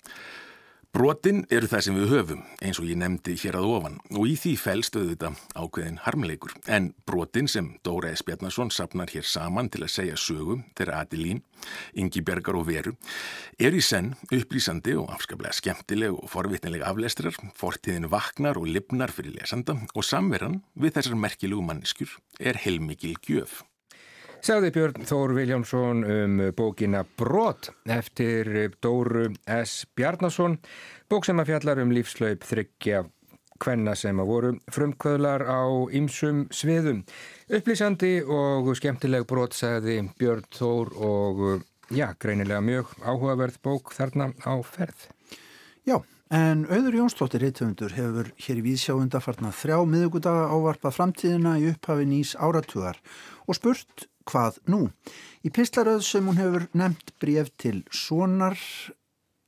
[0.95, 4.37] Brotin eru það sem við höfum, eins og ég nefndi hér að ofan, og í
[4.39, 6.53] því fælst auðvitað ákveðin harmleikur.
[6.71, 8.23] En brotin sem Dóra S.
[8.23, 11.43] Bjarnason sapnar hér saman til að segja sögum þeirra Adilín,
[11.99, 12.95] Ingi Bergar og Veru,
[13.59, 19.35] er í senn upplýsandi og afskaplega skemmtileg og forvitnileg aflestrar, fortíðin vaknar og lifnar fyrir
[19.35, 23.65] lesanda og samveran við þessar merkilegu manniskur er heilmikil gjöf.
[24.45, 29.87] Sagði Björn Þór Viljámsson um bókina Brot eftir Dóru S.
[29.97, 30.59] Bjarnason,
[31.09, 32.99] bók sem að fjallar um lífslaup þryggja
[33.65, 35.65] hvenna sem að voru frumkvöðlar á
[35.97, 37.01] ýmsum sviðum.
[37.49, 41.43] Upplýsandi og skemmtileg brot sagði Björn Þór og
[41.89, 45.09] já, greinilega mjög áhugaverð bók þarna á ferð.
[45.89, 51.71] Já, en auður Jónsdóttir Rittvöndur hefur hér í Víðsjáunda farnað þrjá miðugudaga ávarpað framtíðina í
[51.73, 53.01] upphafi nýs áratugar
[53.49, 54.85] og spurt hvað nú?
[55.45, 58.57] Í pislaröð sem hún hefur nefnt bref til sonar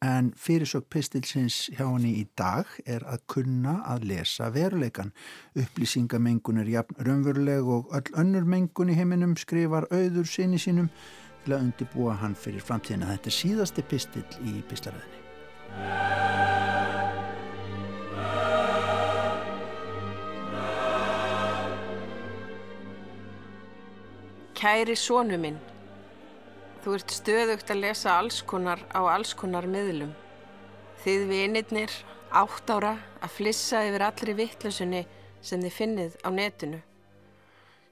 [0.06, 5.14] en fyrirsök pistilsins hjá henni í dag er að kunna að lesa veruleikan.
[5.58, 10.92] Upplýsingamengun er jafn raunveruleg og öll önnur mengun í heiminum skrifar auður sinni sínum
[11.44, 13.10] til að undibúa hann fyrir framtíðina.
[13.16, 16.67] Þetta er síðasti pistil í pislaröðinni.
[24.58, 25.60] Kæri sónu minn,
[26.82, 30.16] þú ert stöðugt að lesa allskonar á allskonar miðlum.
[31.04, 31.94] Þið vinirnir,
[32.34, 35.04] átt ára, að flissa yfir allri vittlusunni
[35.46, 36.82] sem þið finnið á netinu.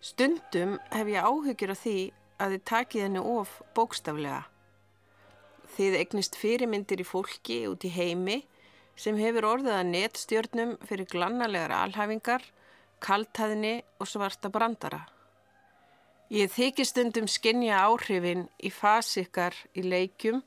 [0.02, 1.98] Stundum hef ég áhyggjur af því
[2.42, 4.44] að þið takið henni of bókstaflega.
[5.78, 8.42] Þið eignist fyrirmyndir í fólki út í heimi
[8.98, 12.42] sem hefur orðið að netstjörnum fyrir glannalegar alhafingar,
[13.06, 15.06] kaltæðni og svarta brandara.
[16.34, 20.40] Ég þykir stundum skinja áhrifin í fasikar í leikjum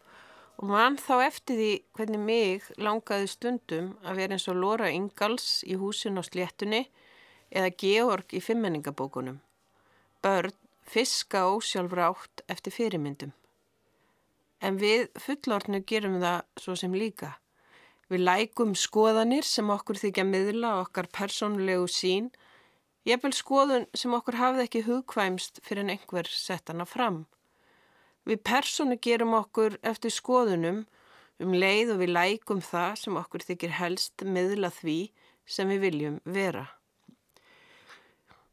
[0.59, 5.63] og mann þá eftir því hvernig mig langaði stundum að vera eins og Lóra Ingals
[5.63, 6.89] í húsin á sléttunni
[7.55, 9.39] eða Georg í fimmenningabókunum.
[10.19, 13.31] Börn fiska ósjálfra átt eftir fyrirmyndum.
[14.59, 17.37] En við fullortnu gerum það svo sem líka.
[18.11, 22.33] Við lækum skoðanir sem okkur þykja miðla okkar persónlegu sín
[23.09, 27.23] Jefnvel skoðun sem okkur hafði ekki hugkvæmst fyrir en einhver sett hana fram.
[28.29, 30.83] Við personu gerum okkur eftir skoðunum
[31.41, 34.97] um leið og við lækum það sem okkur þykir helst miðla því
[35.49, 36.67] sem við viljum vera.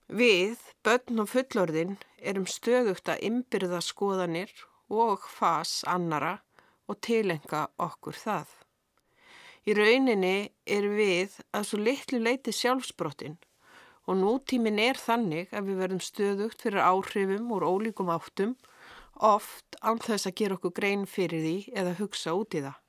[0.08, 4.54] Við, börn og fullorðin, erum stöðugt að ymbirða skoðanir
[4.88, 6.38] og fas annara
[6.88, 8.48] og tilenga okkur það.
[9.68, 13.36] Í rauninni er við að svo litlu leiti sjálfsbrottin
[14.06, 18.56] og nútímin er þannig að við verðum stöðugt fyrir áhrifum úr ólíkum áttum,
[19.16, 22.82] oft án þess að gera okkur grein fyrir því eða hugsa út í það.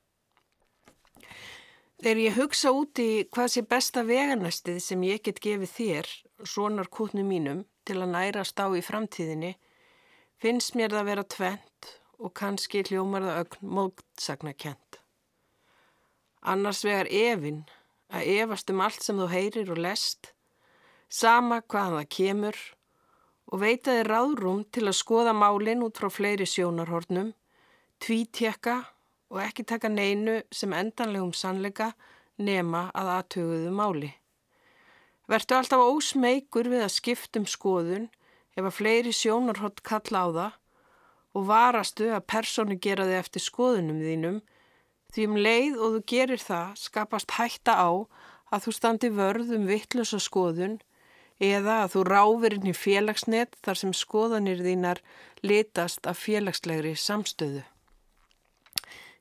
[1.97, 6.09] Þegar ég hugsa út í hvað sé besta veganæstið sem ég get gefið þér,
[6.45, 9.55] svonar kútnu mínum, til að nærast á í framtíðinni,
[10.37, 14.99] finnst mér það að vera tvent og kannski hljómar það ögn mótsagnakent.
[16.45, 17.63] Annars vegar efinn,
[18.13, 20.35] að efast um allt sem þú heyrir og lest,
[21.09, 22.59] sama hvaðan það kemur
[23.47, 27.31] og veitaði ráðrúm til að skoða málinn út frá fleiri sjónarhornum,
[28.03, 28.77] tvítjekka
[29.31, 31.93] og ekki taka neinu sem endanlegum sannleika
[32.37, 34.11] nema að aðtöguðu máli.
[35.27, 38.07] Vertu alltaf ósmeikur við að skiptum skoðun
[38.55, 40.53] ef að fleiri sjónarhort kalla á það
[41.37, 44.37] og varastu að personu gera þig eftir skoðunum þínum
[45.13, 47.89] því um leið og þú gerir það skapast hætta á
[48.51, 50.77] að þú standi vörð um vittlösa skoðun
[51.39, 55.01] eða að þú ráfir inn í félagsnet þar sem skoðanir þínar
[55.45, 57.63] litast af félagslegri samstöðu.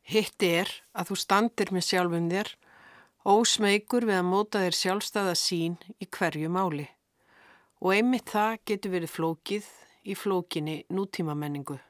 [0.06, 2.52] Hitt er að þú standir með sjálfum þér,
[3.26, 6.86] ósmeikur við að móta þér sjálfstæða sín í hverju máli.
[7.82, 9.66] Og einmitt það getur verið flókið
[10.06, 11.80] í flókinni nútíma menningu.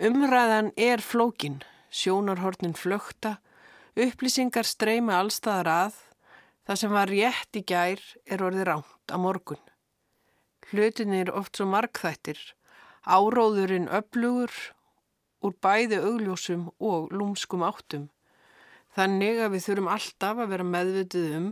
[0.00, 3.36] Umræðan er flókin, sjónarhornin flökta,
[3.94, 5.98] upplýsingar streyma allstaðar að,
[6.64, 9.60] það sem var rétt í gær er orðið ránt á morgun.
[10.70, 12.40] Hlutin er oft svo markþættir,
[13.04, 14.52] áróðurinn öflugur
[15.44, 18.08] úr bæði augljósum og lúmskum áttum.
[18.96, 21.48] Þannig að við þurfum alltaf að vera meðvitið um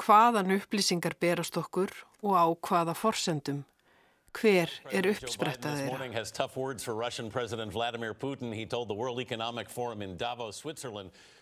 [0.00, 1.92] hvaðan upplýsingar berast okkur
[2.22, 3.64] og á hvaða forsendum.
[4.36, 5.96] Hver er uppsprettað þeirra?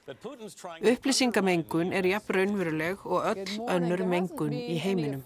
[0.04, 5.22] Upplýsingamengun er jafn raunveruleg og öll önnur mengun í heiminum.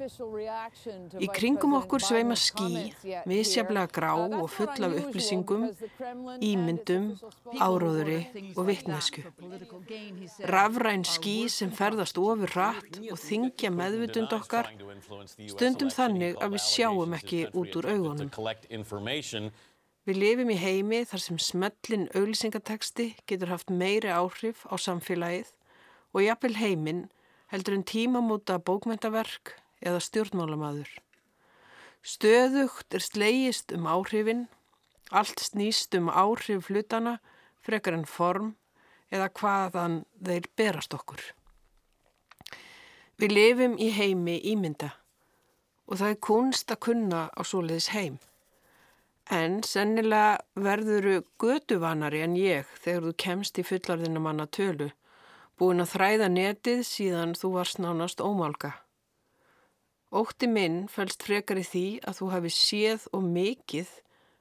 [1.19, 2.93] Í kringum okkur sveima skí,
[3.27, 5.65] misjaflega grá og full af upplýsingum,
[6.51, 7.09] ímyndum,
[7.59, 8.21] áróðuri
[8.55, 9.25] og vittnesku.
[10.47, 14.71] Rafræn skí sem ferðast ofur rætt og þingja meðvutund okkar,
[15.57, 18.31] stundum þannig að við sjáum ekki út úr augunum.
[20.09, 25.51] Við lifum í heimi þar sem smellin auglýsingateksti getur haft meiri áhrif á samfélagið
[26.17, 27.03] og jafnvel heiminn
[27.53, 29.53] heldur en tímamóta bókmentaverk
[29.85, 30.89] eða stjórnmálamadur.
[32.01, 34.47] Stöðugt er slegist um áhrifin,
[35.13, 37.19] allt snýst um áhrif hlutana,
[37.61, 38.55] frekar en form
[39.13, 41.21] eða hvaðan þeir berast okkur.
[43.21, 44.95] Við lifum í heimi ímynda
[45.85, 48.17] og það er kunst að kunna á svoleiðis heim.
[49.29, 54.87] En sennilega verðuru göduvanari en ég þegar þú kemst í fullarðina manna tölu,
[55.61, 58.71] búin að þræða netið síðan þú varst nánast ómálka.
[60.09, 63.91] Ótti minn fælst frekar í því að þú hafi séð og mikið,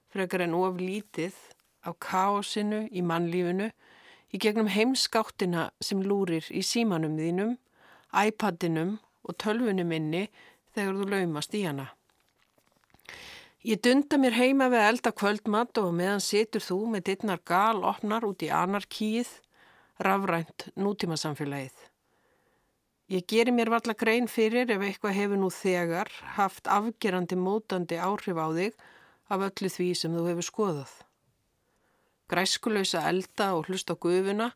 [0.07, 1.35] frekar en of lítið,
[1.83, 3.67] á káosinu í mannlífinu,
[4.31, 7.57] í gegnum heimskáttina sem lúrir í símanum þínum,
[8.15, 8.95] iPadinum
[9.27, 10.29] og tölvunum inni
[10.71, 11.91] þegar þú laumast í hana.
[13.67, 18.23] Ég dunda mér heima við elda kvöldmatt og meðan situr þú með dittnar gal opnar
[18.23, 19.27] út í anarkíð,
[20.07, 21.73] rafrænt nútíma samfélagið.
[23.11, 28.39] Ég geri mér valla grein fyrir ef eitthvað hefur nú þegar haft afgerandi mótandi áhrif
[28.39, 28.77] á þig
[29.35, 30.93] af öllu því sem þú hefur skoðað.
[32.31, 34.47] Græskulösa elda og hlust á gufuna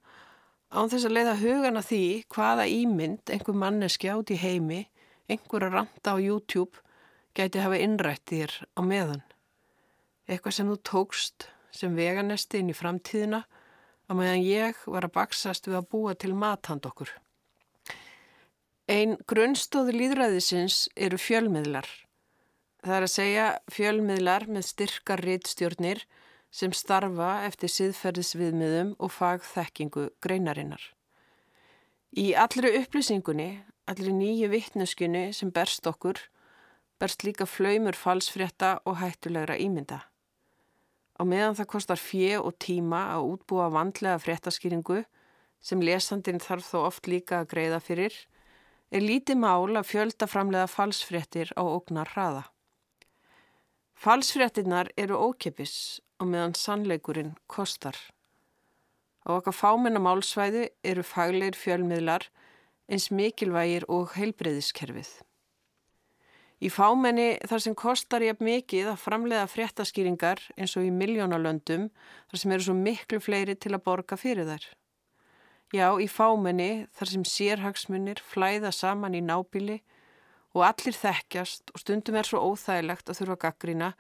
[0.71, 4.85] án þess að leiða hugana því hvaða ímynd einhver manneski átt í heimi,
[5.27, 6.79] einhver að ranta á YouTube
[7.37, 9.23] gæti hafa innrætt þér á meðan.
[10.27, 15.67] Eitthvað sem þú tókst sem veganesti inn í framtíðina á meðan ég var að baksast
[15.69, 17.11] við að búa til mathand okkur.
[18.91, 21.87] Einn grunnstóði líðræðisins eru fjölmiðlar.
[22.81, 26.01] Það er að segja fjölmiðlar með styrkar rittstjórnir
[26.51, 30.81] sem starfa eftir siðferðisviðmiðum og fagþekkingu greinarinnar.
[32.11, 36.19] Í allri upplýsingunni, allri nýju vittneskjunni sem berst okkur,
[37.01, 40.03] berst líka flaumur falsfrétta og hættulegra ímynda.
[41.17, 45.01] Á meðan það kostar fjö og tíma að útbúa vandlega fréttaskýringu
[45.61, 48.13] sem lesandin þarf þó oft líka að greiða fyrir,
[48.91, 52.43] er lítið mál að fjölda framlega falsfréttir á ógnar hraða.
[54.01, 57.97] Falsfréttinnar eru ókipis og meðan sannleikurinn kostar.
[59.21, 62.25] Á okkar fámenna málsvæði eru fagleir fjölmiðlar
[62.89, 65.11] eins mikilvægir og heilbreyðiskerfið.
[66.61, 71.87] Í fámenni þar sem kostar ég mikið að framleiða fréttaskýringar eins og í miljónalöndum
[72.29, 74.67] þar sem eru svo miklu fleiri til að borga fyrir þær.
[75.73, 79.79] Já, í fámenni þar sem sérhagsmunir flæða saman í nábili
[80.53, 83.93] og allir þekkjast og stundum er svo óþægilegt að þurfa gaggrína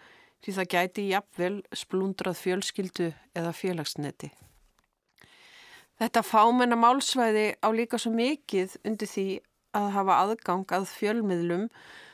[0.43, 4.29] því það gæti jafnvel splundrað fjölskyldu eða félagsneti.
[6.01, 9.25] Þetta fámenna málsvæði á líka svo mikið undir því
[9.77, 11.67] að hafa aðgang að fjölmiðlum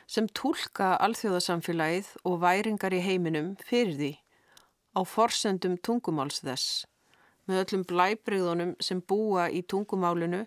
[0.08, 4.12] sem tólka alþjóðasamfélagið og væringar í heiminum fyrir því
[4.96, 6.86] á forsendum tungumáls þess
[7.48, 10.46] með öllum blæbreyðunum sem búa í tungumálinu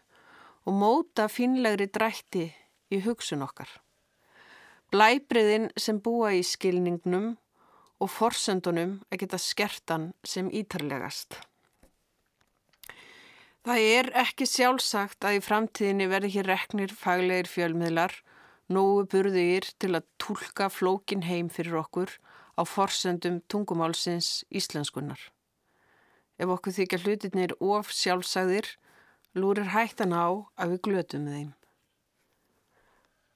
[0.69, 2.49] og móta finlegri drætti
[2.93, 3.69] í hugsun okkar.
[4.91, 7.37] Blæbreyðin sem búa í skilningnum
[8.01, 11.37] og forsendunum að geta skertan sem ítarlegast.
[13.61, 18.15] Það er ekki sjálfsagt að í framtíðinni verði hér reknir faglegir fjölmiðlar
[18.71, 22.13] nógu burðir til að tólka flókin heim fyrir okkur
[22.55, 25.21] á forsendum tungumálsins íslenskunnar.
[26.41, 28.69] Ef okkur þykja hlutinir of sjálfsagðir,
[29.35, 31.51] lúrir hættan á að við glötum þeim.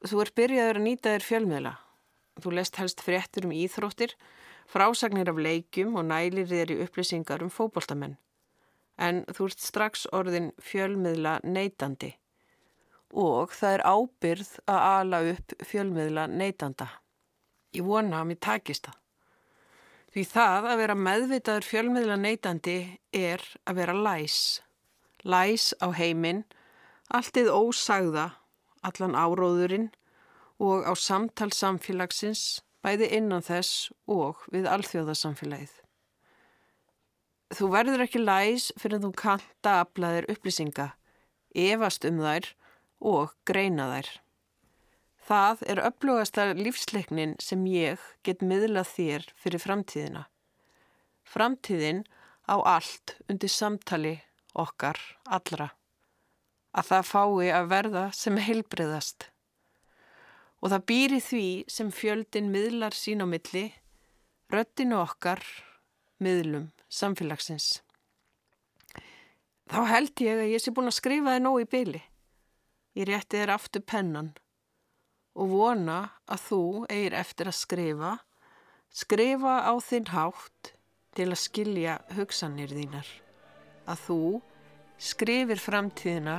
[0.04, 1.74] Þú er byrjaður að nýta þér fjölmiðla.
[2.42, 4.14] Þú lest helst fréttur um íþróttir,
[4.70, 8.18] frásagnir af leikjum og nælir þér í upplýsingar um fókbóltamenn.
[8.98, 12.14] En þú ert strax orðin fjölmiðla neytandi
[13.14, 16.88] og það er ábyrð að ala upp fjölmiðla neytanda.
[17.74, 19.00] Ég vona að mér takist það.
[20.14, 22.78] Því það að vera meðvitaður fjölmiðla neytandi
[23.14, 24.38] er að vera læs.
[25.26, 26.44] Læs á heiminn,
[27.10, 28.28] alltið ósagða,
[28.86, 29.88] allan áróðurinn
[30.62, 35.72] og á samtal samfélagsins bæði innan þess og við alþjóðasamfélagið.
[37.54, 40.92] Þú verður ekki læs fyrir að þú kanta aflaðir upplýsinga,
[41.54, 42.50] efast um þær
[43.04, 44.10] og greina þær.
[45.24, 50.26] Það er upplugasta lífsleiknin sem ég get miðlað þér fyrir framtíðina.
[51.24, 52.02] Framtíðin
[52.48, 54.18] á allt undir samtali
[54.52, 55.70] okkar allra
[56.74, 59.28] að það fái að verða sem heilbreyðast
[60.64, 63.66] og það býri því sem fjöldin miðlar sín á milli,
[64.48, 65.42] röttinu okkar,
[66.24, 67.82] miðlum, samfélagsins.
[69.68, 72.00] Þá held ég að ég sé búin að skrifa þið nóg í byli.
[72.94, 74.32] Ég rétti þér aftur pennan
[75.34, 75.98] og vona
[76.30, 78.12] að þú eigir eftir að skrifa,
[78.94, 80.70] skrifa á þinn hátt
[81.18, 83.08] til að skilja hugsanir þínar.
[83.90, 84.20] Að þú
[85.10, 86.38] skrifir framtíðina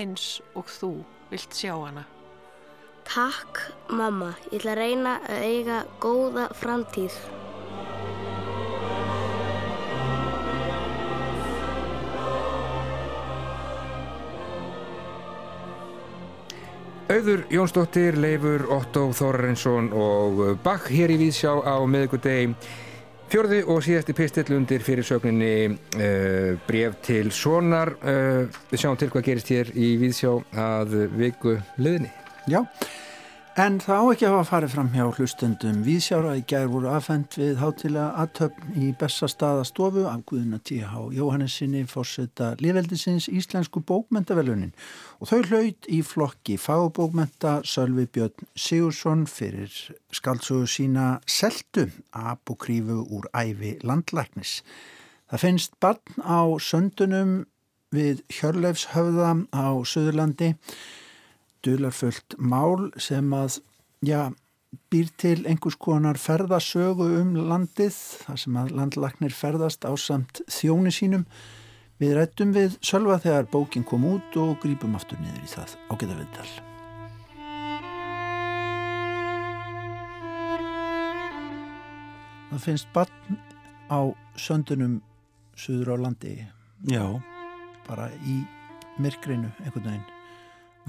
[0.00, 0.92] eins og þú
[1.30, 2.06] vilt sjá hana.
[3.10, 3.60] Takk
[3.92, 7.16] mamma, ég ætla að reyna að eiga góða framtíð.
[17.10, 22.52] Auður Jónsdóttir, Leifur, Otto Þorrensson og Bach hér í Víðsjá á meðgudegi.
[23.32, 27.96] Fjörði og síðasti pistill undir fyrir sögninni uh, bref til Sonar.
[27.98, 32.12] Uh, við sjáum til hvað gerist hér í Víðsjá að viku liðni.
[32.46, 32.62] Já,
[33.58, 38.22] en þá ekki hafa farið fram hjá hlustendum Víðsjára í gær voru aðfend við hátilega
[38.22, 41.02] aðtöfn í bestastaðastofu af Guðuna T.H.
[41.16, 44.70] Jóhannesinni fórseta Lífveldisins Íslensku bókmentavelunin
[45.18, 49.74] og þau hlaut í flokki fagbókmenta Sölvi Björn Sigursson fyrir
[50.14, 54.60] skaldsögu sína Seltu, apokrífu úr æfi landlæknis.
[55.30, 57.38] Það finnst barn á söndunum
[57.90, 60.54] við Hjörleifshöfða á Suðurlandi
[61.64, 63.60] dularfullt mál sem að
[64.06, 64.30] já,
[64.90, 70.92] býr til einhvers konar ferðasögu um landið þar sem að landlagnir ferðast á samt þjóni
[70.94, 71.26] sínum.
[72.00, 76.18] Við rættum við sölva þegar bókin kom út og grípum aftur niður í það ágæða
[76.22, 76.50] viðtal.
[82.50, 83.36] Það finnst barn
[83.92, 84.00] á
[84.40, 84.96] söndunum
[85.60, 86.38] suður á landi.
[86.88, 87.04] Já,
[87.86, 88.40] bara í
[89.00, 90.19] myrkrinu einhvern veginn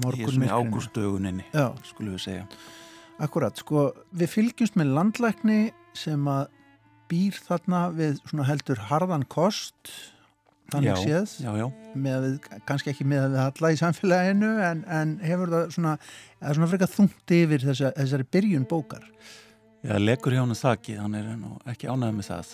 [0.00, 1.48] er svona í ágústöguninni
[1.88, 2.46] skulum við segja.
[3.22, 5.60] Akkurat, sko, við fylgjumst með landlækni
[5.96, 6.48] sem að
[7.12, 9.92] býr þarna við svona heldur harðan kost
[10.72, 11.34] þannig já, séð.
[11.44, 11.66] já, já.
[11.92, 15.94] Með við, kannski ekki með að við alla í samfélaginu en, en hefur það svona,
[16.40, 19.04] svona frekar þungt yfir þessa, þessari byrjun bókar.
[19.82, 21.30] Já, legur hjá hann þakki, hann er
[21.72, 22.52] ekki ánægð með það.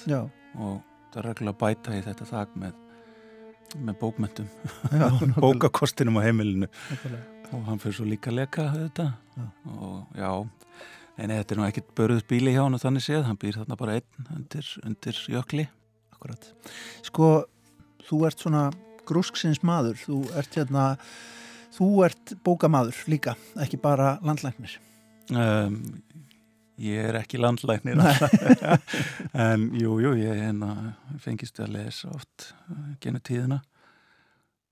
[0.59, 0.76] Og
[1.12, 2.78] það er reglulega bæta í þetta þak með,
[3.77, 4.49] með bókmyndum
[5.45, 6.69] bókakostinum á heimilinu.
[6.69, 7.25] Nákvæmlega.
[7.53, 9.07] og hann fyrir svo líka að leka þetta.
[9.37, 9.47] Já.
[9.75, 10.33] og já.
[11.19, 13.97] En þetta er nú ekkit börðuð bíli hjá hann þannig séð, hann býr þarna bara
[13.99, 15.64] einn undir, undir jökli.
[16.14, 16.53] Akkurat.
[17.07, 17.31] Sko,
[18.07, 18.69] þú ert svona
[19.09, 20.85] grúsksins maður, þú ert hérna
[21.79, 24.79] þú ert bókamaður líka, ekki bara landlæknir.
[25.35, 25.81] Um,
[26.79, 27.99] ég er ekki landlæknir
[29.49, 33.61] en jú, jú, ég hérna, fengist að lesa oft uh, genið tíðina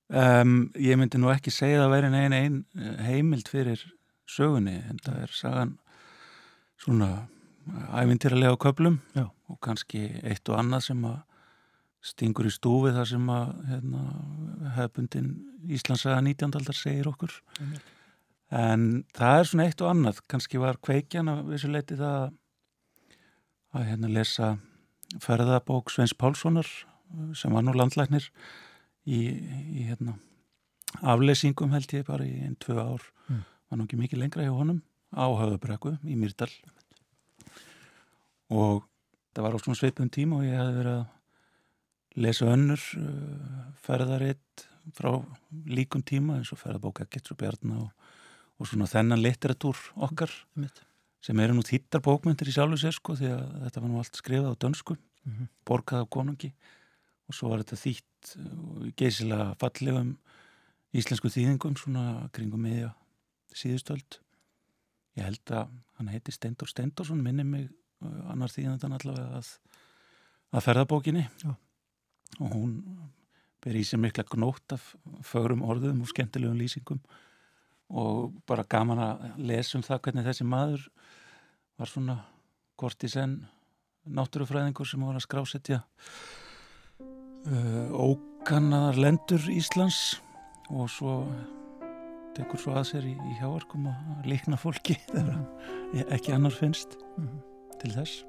[0.09, 2.61] um, ég myndi nú ekki segja að vera einn ein
[3.07, 3.83] heimild fyrir
[4.27, 5.77] sögunni en það er sagan
[6.83, 7.11] svona
[7.99, 9.27] ævintýralega á köplum Já.
[9.51, 11.19] og kannski eitt og annað sem að
[12.07, 14.03] stingur í stúfi þar sem að hérna,
[14.77, 15.31] hefbundin
[15.67, 16.55] Íslandsaga 19.
[16.61, 17.35] aldar segir okkur
[18.51, 20.21] en það er svona eitt og annað.
[20.31, 22.31] Kannski var kveikjan að vissu leiti það
[23.77, 24.53] að hérna lesa
[25.23, 26.69] ferðabók Sveins Pálssonar
[27.39, 28.29] sem var nú landlæknir
[29.07, 30.17] í, í hérna
[31.03, 33.05] afleysingum held ég bara í einn, tvö ár.
[33.29, 33.43] Mm.
[33.71, 34.83] var nú ekki mikið lengra hjá honum
[35.15, 36.51] á höfðabrekku í Myrdal
[38.53, 38.87] og
[39.35, 44.67] það var svona sveipum tíma og ég hafði verið að lesa önnur uh, ferðaritt
[44.97, 45.11] frá
[45.67, 48.13] líkum tíma eins og ferðabóka Getsur Bjarnar og,
[48.59, 49.77] og svona þennan litteratúr
[50.07, 50.83] okkar Einmitt.
[51.21, 54.21] sem eru nú þýttar bókmyndir í sjálfu sér sko því að þetta var nú allt
[54.23, 54.97] skrifað á dönsku
[55.27, 55.49] Mhm.
[55.67, 56.53] borgað af konungi
[57.27, 60.13] og svo var þetta þýtt uh, geysilega fallegum
[60.95, 62.93] íslensku þýðingum svona kringum miðja
[63.53, 64.21] síðustöld
[65.19, 67.67] ég held að hann heiti Stendur Stendursson minni mig
[68.05, 69.51] uh, annar þýðandan allavega að,
[70.55, 71.57] að ferðabókinni Já.
[72.39, 72.77] og hún
[73.67, 74.93] ber í sér mikla gnótt af
[75.27, 77.03] fögrum orðum og skemmtilegum lýsingum
[77.91, 80.87] og bara gaman að lesa um það hvernig þessi maður
[81.78, 82.16] var svona
[82.80, 83.37] hvort í senn
[84.07, 85.80] náttúrufræðingur sem var að skrásetja
[87.01, 90.20] uh, ókannaðar lendur Íslands
[90.70, 91.18] og svo
[92.37, 97.39] tekur svo að sér í, í hjáarkum að líkna fólki þegar ekki annar finnst Mhm.
[97.80, 98.24] til þess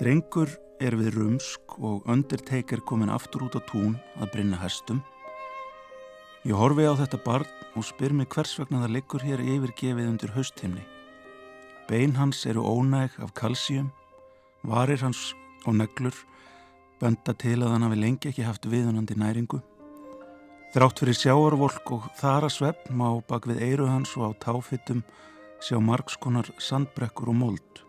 [0.00, 0.48] Drengur
[0.80, 5.02] er við rumsk og Undertaker komin aftur út á tún að brinna hestum
[6.40, 10.32] Ég horfi á þetta barn og spyr mig hvers vegna það liggur hér yfirgefið undir
[10.32, 10.86] hausthimni
[11.90, 13.90] Bein hans eru ónæg af kalsíum,
[14.62, 15.34] varir hans
[15.66, 16.14] og neglur
[17.00, 19.58] benda til að hann hafi lengi ekki haft viðunandi næringu.
[20.70, 25.02] Þrátt fyrir sjáarvolk og þara svefn má bak við eiru hans og á táfittum
[25.58, 27.82] sjá margskonar sandbrekkur og mold.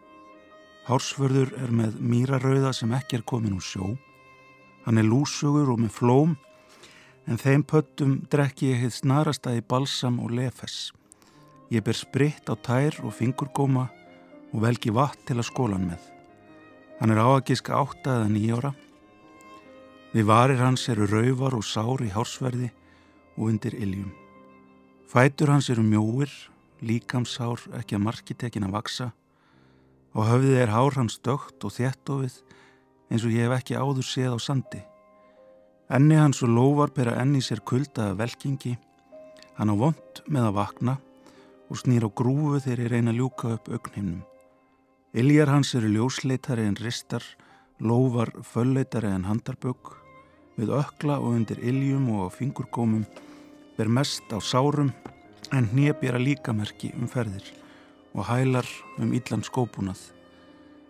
[0.89, 3.93] Hársförður er með mýrarauða sem ekki er komin úr sjó.
[4.87, 6.39] Hann er lúsugur og með flóm
[7.29, 10.91] en þeim pöttum drekki ég heið snarasta í balsam og lefes.
[11.71, 13.87] Ég ber spritt á tær og fingurgóma
[14.51, 16.01] og velgi vatn til að skólan með.
[16.99, 18.71] Hann er á að giska átta eða nýjára.
[20.11, 22.69] Við varir hans eru rauvar og sár í hársverði
[23.37, 24.11] og undir iljum.
[25.07, 26.29] Fætur hans eru mjóir,
[26.83, 29.11] líkamsár ekki að markitekin að vaksa.
[30.11, 32.41] Á höfðið er hár hans dögt og þéttofið
[33.11, 34.81] eins og ég hef ekki áður séð á sandi.
[35.91, 38.77] Enni hans og lóvar bera enni sér kuldaða velkingi.
[39.57, 40.93] Hann á vond með að vakna
[41.67, 44.21] og snýr á grúfu þegar ég reyna að ljúka upp augninum.
[45.11, 47.25] Iljar hans eru ljósleitari en ristar,
[47.83, 49.89] lóvar fölleitari en handarbögg.
[50.55, 53.03] Við ökla og undir iljum og fingurgómum
[53.75, 54.93] ber mest á sárum
[55.51, 57.51] en hnébjara líkamerki um ferðir
[58.15, 59.99] og hælar um illan skópunað.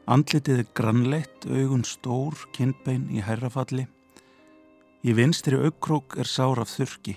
[0.05, 3.87] Andlitið er grannleitt, augun stór, kinnbein í herrafalli.
[5.01, 7.15] Í vinstri aukrók er sár af þurki.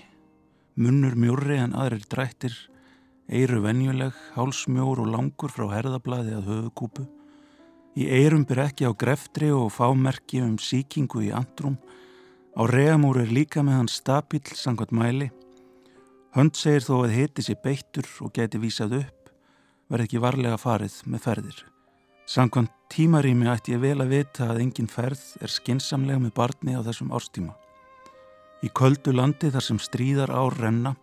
[0.81, 2.53] Munnur mjúri en aðrir drættir,
[3.29, 7.03] eiru venjuleg, hálsmjór og langur frá herðablaði að höfukúpu.
[7.93, 11.75] Í eirum byr ekki á greftri og fámerki um síkingu í andrum.
[12.57, 15.27] Á reamúr er líka með hans stabill sangvat mæli.
[16.33, 19.29] Hönd segir þó að hiti sér beittur og geti vísað upp,
[19.93, 21.59] verð ekki varlega farið með ferðir.
[22.25, 26.81] Sangkvæmt tímarými ætti ég vel að vita að engin ferð er skinsamlega með barni á
[26.81, 27.53] þessum árstíma.
[28.65, 30.95] Í köldu landi þar sem stríðar ár renna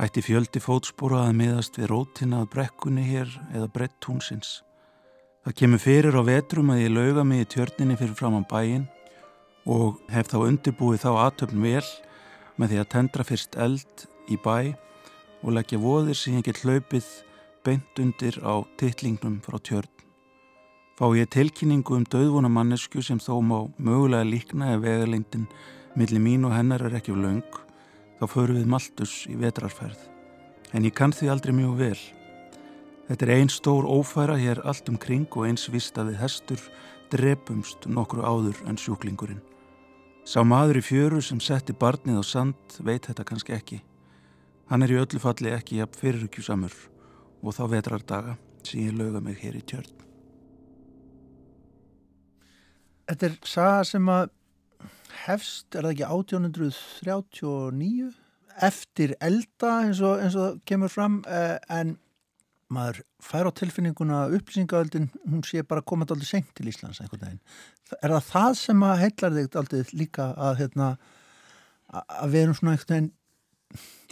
[0.00, 4.62] ætti fjöldi fótspóra að miðast við rótina að brekkunni hér eða brett túnsins.
[5.44, 8.86] Það kemur fyrir á vetrum að ég lauga mig í tjörninni fyrir fram á bæin
[9.68, 11.84] og hef þá undirbúið þá aðtöfn vel
[12.56, 14.72] með því að tendra fyrst eld í bæ
[15.44, 17.08] og leggja voðir sem ég get hlaupið
[17.66, 19.90] beint undir á tittlingnum frá tjörn.
[20.98, 25.50] Fá ég tilkynningu um döðvona mannesku sem þó má mögulega líkna ef vegalengdin
[25.98, 27.42] millir mín og hennar er ekki laung,
[28.20, 29.98] þá förum við Maltus í vetrarferð.
[30.72, 31.98] En ég kann því aldrei mjög vel.
[33.08, 36.64] Þetta er einn stór ófæra hér allt um kring og eins vist að við hestur
[37.10, 39.40] drepumst nokkru áður en sjúklingurinn.
[40.28, 43.78] Sá maður í fjöru sem setti barnið á sand veit þetta kannski ekki.
[44.68, 46.74] Hann er í öllu falli ekki jafn fyrirrykjusamur
[47.40, 49.94] og þá vetrardaga sem ég löga mig hér í tjörn.
[53.08, 54.28] Þetta er saga sem að
[55.26, 58.10] hefst, er það ekki 1839
[58.68, 61.96] eftir elda eins og, eins og það kemur fram eh, en
[62.74, 67.44] maður fær á tilfinninguna upplýsingaöldin, hún sé bara komað aldrei senkt til Íslands einhvern veginn.
[68.02, 70.88] Er það það sem að heillar þig aldrei líka að, hérna,
[71.94, 73.14] að við erum svona einhvern veginn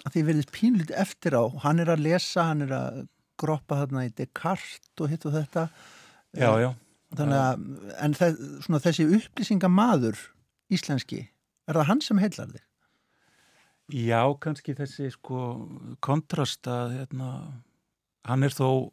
[0.06, 3.04] að því verðist pínlítið eftir á hann er að lesa, hann er að
[3.40, 5.68] groppa þarna í Descartes og hitt og þetta
[6.36, 6.70] Já, já.
[7.16, 7.60] Þannig að,
[8.02, 10.22] en það, svona, þessi upplýsingamaður
[10.72, 11.22] íslenski,
[11.68, 12.64] er það hann sem heillar þig?
[13.94, 15.40] Já, kannski þessi sko
[16.02, 17.30] kontrast að hérna,
[18.26, 18.90] hann er þó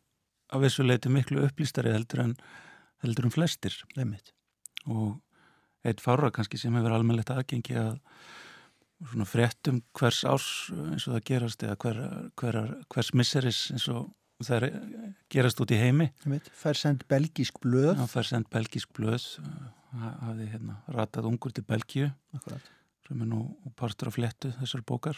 [0.54, 2.36] að vissuleiti miklu upplýstari heldur en,
[3.02, 3.74] heldur en flestir.
[3.98, 4.36] Leimitt.
[4.86, 5.18] Og
[5.88, 7.96] eitt fára kannski sem hefur almennlegt aðgengi að
[9.04, 12.02] svona fréttum hvers árs eins og það gerast eða hver,
[12.40, 12.60] hver,
[12.94, 14.14] hvers misseris eins og
[14.44, 14.70] það
[15.32, 16.10] gerast út í heimi
[16.56, 19.28] fær sendt belgísk blöð það fær sendt belgísk blöð
[19.94, 22.12] hafði hérna ratað ungur til Belgíu.
[22.36, 22.72] Akkurat.
[23.08, 23.42] sem er nú
[23.76, 25.18] partur af flettu þessar bókar.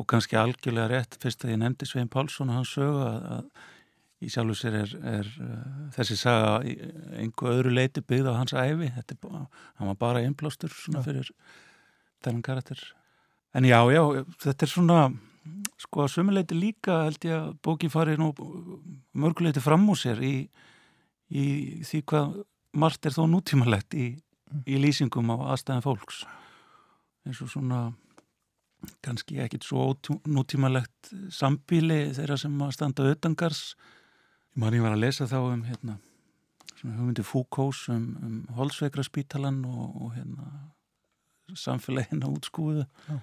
[0.00, 4.24] Og kannski algjörlega rétt fyrst að ég nefndi Svein Pálsson og hans sögu að, að
[4.24, 6.56] í sjálfu sér er, er uh, þessi saga
[7.20, 11.30] einhver öðru leiti byggð á hans æfi er, hann var bara einblástur fyrir
[12.24, 12.80] þennan karakter.
[13.54, 14.02] En já, já,
[14.42, 14.98] þetta er svona
[15.78, 18.32] sko að sömuleiti líka held ég að bóki fari nú
[19.12, 20.34] mörguleiti fram úr sér í,
[21.28, 21.44] í
[21.84, 22.38] því hvað
[22.74, 24.06] margt er þó nútímalegt í,
[24.66, 26.24] í lýsingum á aðstæðan fólks.
[27.24, 27.86] Eins og svona
[29.04, 29.92] kannski ekkit svo
[30.28, 33.62] nútímalegt sambíli þeirra sem að standa auðangars
[34.60, 35.98] mann ég var að lesa þá um hérna
[36.74, 40.50] svona hugmyndi Foucaults um, um Holsveikra spítalan og, og hérna
[41.54, 43.20] samfélagina útskúðu Já.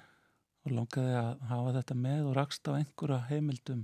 [0.61, 3.79] Og langaði að hafa þetta með og rakst á einhverja heimildum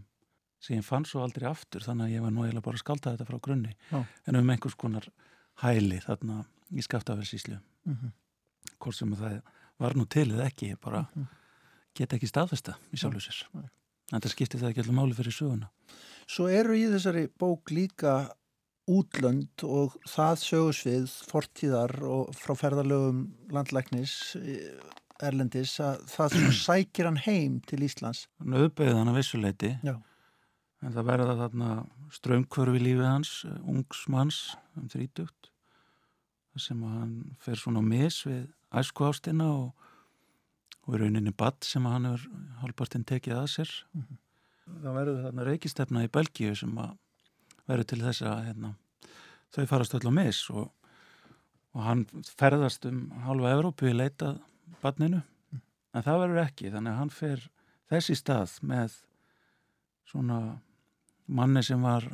[0.61, 3.13] sem ég fann svo aldrei aftur þannig að ég var nú eiginlega bara að skálta
[3.15, 3.71] þetta frá grunni.
[3.89, 4.03] Já.
[4.29, 5.07] en um einhvers konar
[5.63, 8.11] hæli þarna í skaftaversislu mm -hmm.
[8.79, 9.41] hvort sem það
[9.79, 11.27] var nú til eða ekki, bara mm -hmm.
[11.95, 13.45] get ekki staðfesta í sjálfu sér
[14.13, 15.69] en það skipti það ekki allir máli fyrir söguna
[16.27, 18.33] Svo eru í þessari bók líka
[18.87, 24.75] útlönd og það sögursvið, fortíðar og frá ferðarlögum landlæknis eh,
[25.23, 26.35] Erlendis að það
[26.65, 28.27] sækir hann heim til Íslands.
[28.43, 29.71] Nauðbeigð hann að vissuleiti.
[29.83, 29.95] Já.
[30.85, 31.69] En það verða þarna
[32.13, 33.31] strömkvörfi lífið hans,
[33.65, 34.41] ungsmanns,
[34.77, 35.49] um þrítugt,
[36.57, 39.89] sem hann fer svona mis við æsku ástina og,
[40.85, 42.23] og er rauninni badd sem hann er
[42.63, 43.73] halvpartinn tekið að sér.
[43.93, 44.23] Mm -hmm.
[44.83, 46.97] Það verður þarna reykistefna í Belgíu sem að
[47.67, 48.73] verður til þess að hérna,
[49.53, 50.71] þau farast öll á mis og,
[51.75, 52.05] og hann
[52.37, 54.39] ferðast um halva Evrópu í leitað
[54.81, 55.61] badninu mm.
[55.93, 57.49] en það verður ekki þannig að hann fer
[57.91, 58.97] þessi stað með
[60.07, 60.39] svona
[61.27, 62.07] manni sem var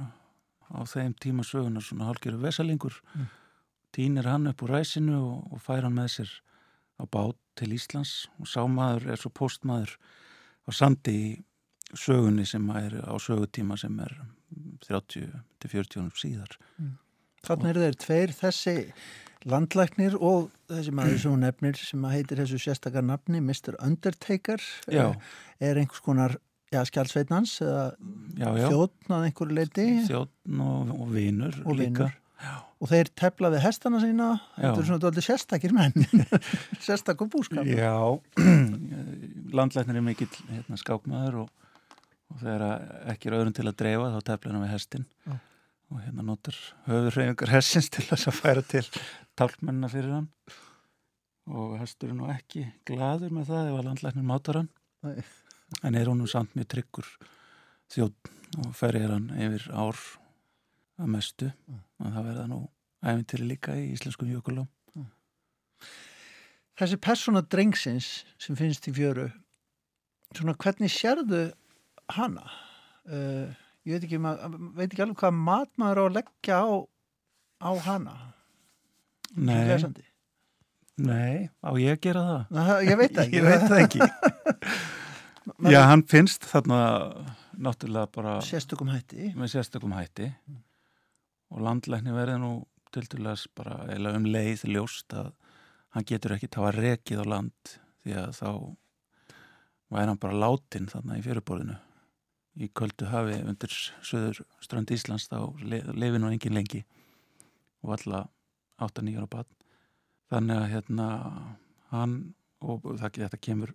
[0.73, 3.29] á þeim tíma sögunar svona hálfgerðu vesalingur mm.
[3.95, 6.35] týnir hann upp úr ræsinu og, og fær hann með sér
[6.97, 9.97] á bát til Íslands og sámaður er svo postmaður
[10.65, 11.27] á sandi í
[11.93, 14.15] sögunni sem er á sögutíma sem er
[14.87, 16.97] 30-40 síðar mm.
[17.43, 18.73] Þannig er þeir tveir þessi
[19.51, 23.75] landlæknir og þessi maður sem hún nefnir sem heitir þessu sérstakar nafni Mr.
[23.83, 25.11] Undertaker já.
[25.59, 26.37] er einhvers konar
[26.73, 27.85] ja, skjálfsveitnans eða
[28.67, 32.19] þjóttn að einhverju leiti þjóttn og, og vinur og vinur.
[32.83, 34.25] Og þeir teflaði hestana sína.
[34.57, 35.93] Þetta er svona doldið sérstakir menn.
[36.83, 37.95] Sérstakur búskap Já,
[39.57, 41.71] landlæknir er mikill hérna, skákmaður og,
[42.33, 42.65] og þegar
[43.13, 45.37] ekki er öðrun til að dreifa þá tefla hann við hestin Já.
[45.93, 46.55] Og hérna notur
[46.87, 48.83] höfður reyningar hessins til þess að færa til
[49.37, 50.29] tálkmennina fyrir hann.
[51.53, 54.69] Og hestur er nú ekki gladur með það ef að landlæknir mátar hann.
[55.05, 55.19] Nei.
[55.81, 57.09] En er honum samt mjög tryggur
[57.93, 59.97] þjótt og ferir hann yfir ár
[61.01, 61.81] að mestu mm.
[62.03, 62.59] og það verða nú
[63.03, 65.09] æfintyri líka í íslenskum jökulám mm.
[66.79, 68.11] Þessi persóna drengsins
[68.41, 69.29] sem finnst í fjöru
[70.33, 71.43] svona hvernig sérðu
[72.13, 72.45] hana?
[73.03, 73.51] Uh,
[73.85, 76.71] ég veit ekki, veit ekki alveg hvað mat maður á að leggja á,
[77.61, 78.17] á hana
[79.33, 79.65] Nei
[80.93, 82.41] Nei, á ég að gera það?
[82.53, 84.01] Ná, ég veit það ekki Ég veit það ekki
[85.43, 86.77] Já, hann finnst þarna
[87.59, 89.33] náttúrulega bara sérstökum hætti.
[89.35, 90.31] með sérstökum hætti.
[90.47, 90.61] Mm.
[91.53, 92.51] og landlækni verði nú
[92.93, 95.33] til dælas bara eða um leið ljóst að
[95.93, 97.73] hann getur ekki tafa rekið á land
[98.03, 98.49] því að þá
[99.93, 101.75] væri hann bara látin þarna í fyrirborðinu.
[102.57, 103.73] Í köldu hafi undir
[104.05, 106.83] söður strand Íslands þá lefi nú engin lengi
[107.83, 108.25] og alla
[108.81, 109.49] 8-9 ára bann
[110.33, 111.07] þannig að hérna
[111.93, 112.17] hann
[112.63, 113.73] og það, þetta kemur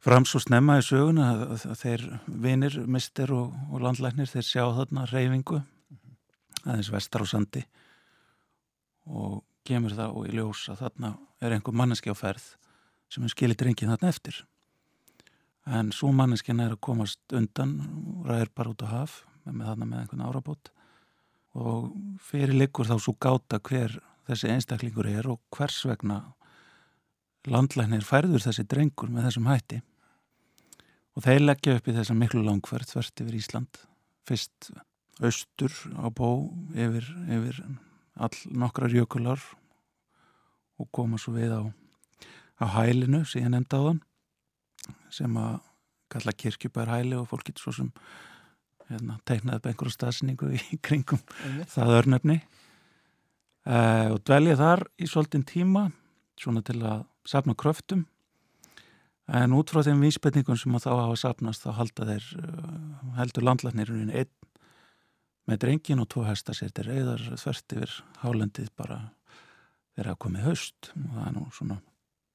[0.00, 5.06] fram svo snemma í söguna að, þeir vinir, mister og, og landlæknir þeir sjá þarna
[5.10, 5.60] reyfingu
[6.64, 7.64] aðeins vestar á sandi
[9.10, 12.46] og kemur það og í ljós að þarna er einhver manneski á ferð
[13.10, 14.36] sem er skilit reyngin þarna eftir.
[15.66, 19.88] En svo manneskina er að komast undan og ræðir bara út á haf með þarna
[19.88, 20.70] með einhvern árabót.
[21.58, 21.90] Og
[22.22, 23.98] fyrir likur þá svo gáta hver
[24.30, 26.20] þessi einstaklingur er og hvers vegna
[27.50, 29.80] landlæknir færður þessi drengur með þessum hætti
[31.16, 33.80] og þeir leggja upp í þessa miklu langferð þvert yfir Ísland.
[34.28, 34.70] Fyrst
[35.20, 37.62] austur á bó yfir, yfir
[38.20, 39.40] all nokkrar jökular.
[40.80, 41.62] Og koma svo við á,
[42.62, 44.00] á hælinu sem ég nefndi á þann
[45.12, 45.58] sem að
[46.10, 47.90] kalla kirkjubær hæli og fólk getur svo sem
[48.88, 51.62] hérna, teiknaði upp einhverju stafsningu í kringum mm.
[51.70, 52.40] það örnefni.
[53.60, 55.90] Uh, og dvelja þar í svolítinn tíma
[56.40, 58.06] svona til að sapna kröftum
[59.30, 62.74] en út frá þeim vísbendingum sem þá hafa sapnast þá halda þeir uh,
[63.18, 64.32] heldur landlæknirinn einn
[65.50, 69.00] með drengin og tvo hesta sér til reyðar þvert yfir hálendið bara
[69.96, 70.92] þeirra komið haust.
[70.94, 71.80] Og það er nú svona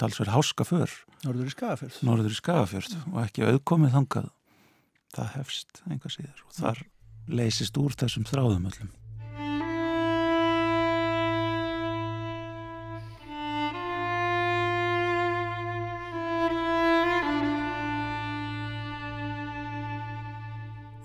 [0.02, 2.02] talsverð háska för Norður í Skagafjörð.
[2.06, 4.30] Norður í Skagafjörð og ekki auðkomið þangað.
[5.16, 6.86] Það hefst enga síður og þar
[7.32, 8.94] leysist úr þessum þráðum öllum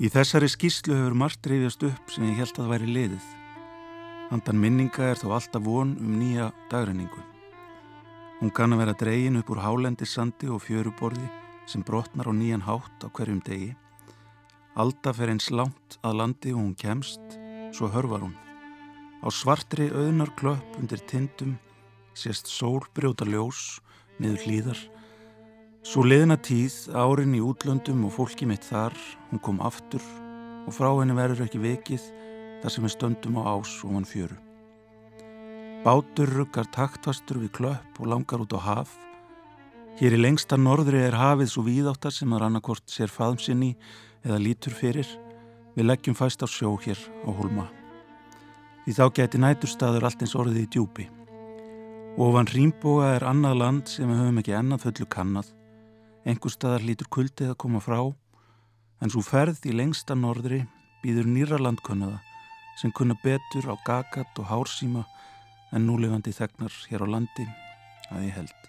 [0.00, 3.24] Í þessari skýslu hefur margt reyðjast upp sem ég held að væri liðið.
[4.30, 7.20] Handan minninga er þó alltaf von um nýja dagrenningu.
[8.38, 11.26] Hún kann að vera dregin upp úr hálendissandi og fjöruborði
[11.68, 13.74] sem brotnar á nýjan hátt á hverjum degi.
[14.80, 17.36] Alda fer eins langt að landi og hún kemst,
[17.76, 18.32] svo hörvar hún.
[19.20, 21.58] Á svartri auðnar klöpp undir tindum
[22.16, 23.82] sést sól brjóta ljós
[24.16, 24.80] niður hlýðar.
[25.80, 28.92] Svo leðina tíð, árin í útlöndum og fólki mitt þar,
[29.30, 30.02] hún kom aftur
[30.68, 32.02] og frá henni verður ekki vekið
[32.60, 34.36] þar sem við stöndum á ás og hann fjöru.
[35.80, 38.92] Bátur ruggar taktastur við klöpp og langar út á haf.
[39.96, 43.70] Hér í lengsta norðri er hafið svo víðáttar sem að rannakort sér faðmsinni
[44.20, 45.08] eða lítur fyrir.
[45.78, 47.70] Við leggjum fæst á sjó hér á Hólma.
[48.84, 51.08] því þá geti næturstaður allt eins orðið í djúpi.
[52.20, 55.59] Ofan Rýmbóa er annað land sem við höfum ekki ennað fullu kannad.
[56.28, 58.00] Engur staðar lítur kuldið að koma frá,
[59.00, 60.64] en svo ferð í lengsta norðri
[61.00, 62.20] býður nýra landkunnaða
[62.80, 65.04] sem kunna betur á gagat og hársíma
[65.72, 67.46] en núlefandi þegnar hér á landi
[68.10, 68.60] að ég held.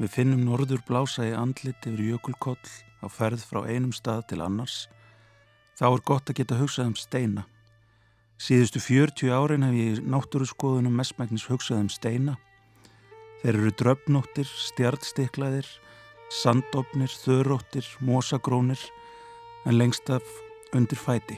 [0.00, 2.70] Við finnum norður blása í andlit yfir jökulkoll
[3.02, 4.86] á ferð frá einum stað til annars.
[5.78, 7.44] Þá er gott að geta hugsað um steina.
[8.42, 12.34] Síðustu 40 árin hef ég náttúru skoðunum mestmæknis hugsað um steina.
[13.42, 15.68] Þeir eru dröfnóttir, stjartstiklaðir,
[16.32, 18.80] sandofnir, þöróttir, mosagrónir
[19.68, 20.24] en lengst af
[20.72, 21.36] undir fæti.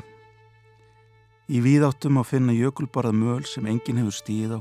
[1.50, 4.60] Í víðáttum á finna jökulbarað möl sem enginn hefur stíð á.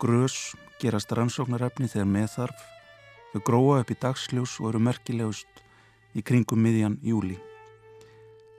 [0.00, 2.62] Grös gerast rannsóknarefni þegar meðþarf.
[3.32, 5.64] Þau gróa upp í dagsljós og eru merkilegust
[6.16, 7.36] í kringum miðjan júli.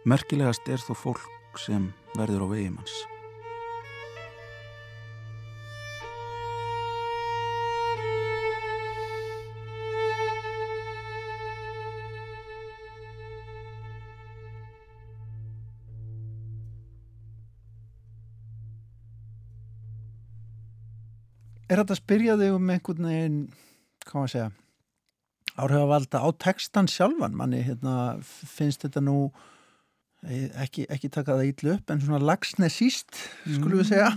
[0.05, 3.11] Merkilegast er þó fólk sem verður á vegimanns.
[21.72, 23.36] Er þetta að spyrja þig um einhvern veginn,
[24.03, 24.47] hvað maður segja,
[25.55, 27.38] áhrif að valda á textan sjálfan?
[27.39, 27.93] Manni hérna,
[28.28, 29.15] finnst þetta nú
[30.59, 33.15] ekki, ekki taka það ítlu upp, en svona lagsne síst,
[33.45, 34.11] skulum við segja.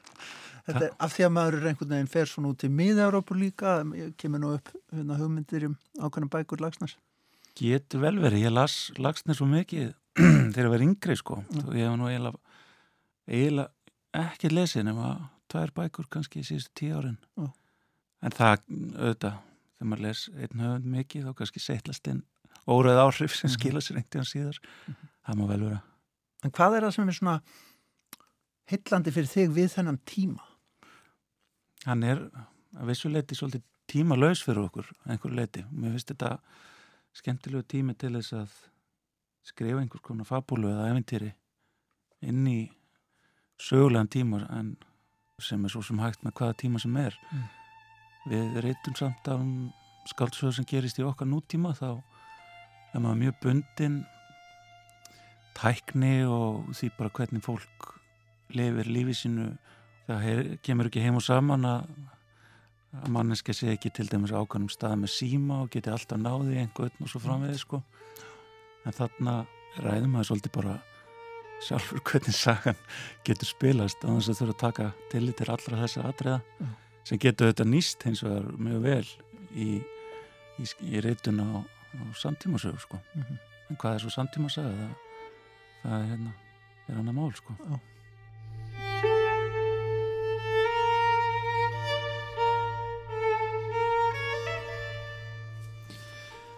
[0.70, 3.76] þetta er af því að maður er einhvern veginn fer svona út í miða-Európu líka,
[4.16, 6.96] kemur nú upp hérna, hugmyndir um ákveðna bækur lagsnes.
[7.60, 9.92] Getur vel verið, ég las lagsnes svo mikið
[10.56, 12.58] þegar ég var yngri sko og ég hef nú eiginlega,
[13.28, 13.72] eiginlega
[14.26, 15.16] ekki lesið nema
[15.56, 17.18] tvær bækur kannski í síðustu tíu árin.
[17.36, 17.50] Já.
[18.22, 18.56] en það
[18.96, 19.38] auðvitað,
[19.76, 22.24] þegar maður les einn höfund mikið þá kannski seitlast inn
[22.66, 24.60] órað áhrif sem skila sér einhvern tíðan síðar.
[25.26, 25.80] Það má vel vera.
[26.44, 27.38] En hvað er það sem er svona
[28.70, 30.44] heillandi fyrir þig við þennan tíma?
[31.86, 32.22] hann er
[32.76, 36.32] að vissu leiti svolítið tíma laus fyrir okkur einhver leiti og mér finnst þetta
[37.16, 38.56] skemmtilegu tími til þess að
[39.46, 41.30] skrifa einhvers konar fabúlu eða eventýri
[42.26, 42.58] inn í
[43.62, 44.74] sögulegan tíma en
[45.42, 47.16] sem er svo sem hægt með hvaða tíma sem er.
[47.30, 47.46] Mm.
[48.26, 49.42] við reytum samt af
[50.10, 52.00] skáldsögur sem gerist í okkar nútíma þá
[52.94, 53.98] er maður mjög bundin
[55.54, 57.92] tækni og því bara hvernig fólk
[58.56, 59.46] lifir lífið sínu.
[60.06, 61.86] Það kemur ekki heim og saman að,
[63.02, 67.04] að manneska sé ekki til dæmis ákvæmum stað með síma og geti alltaf náði einhvern
[67.04, 67.82] og svo framvegið sko.
[68.86, 69.40] En þarna
[69.84, 70.76] ræðum maður svolítið bara
[71.64, 72.76] sjálfur hvernig sagan
[73.24, 76.74] getur spilast á þess að þurfa að taka tillit til allra þessa atriða Mm.
[77.04, 79.06] sem getur þetta nýst hins vegar mjög vel
[79.54, 79.68] í,
[80.58, 83.38] í, í reytun á, á samtímasögu sko Mhm.
[83.70, 84.94] en hvað er svo samtímasaga það,
[85.84, 86.32] það er hérna
[86.88, 87.56] er annað mál sko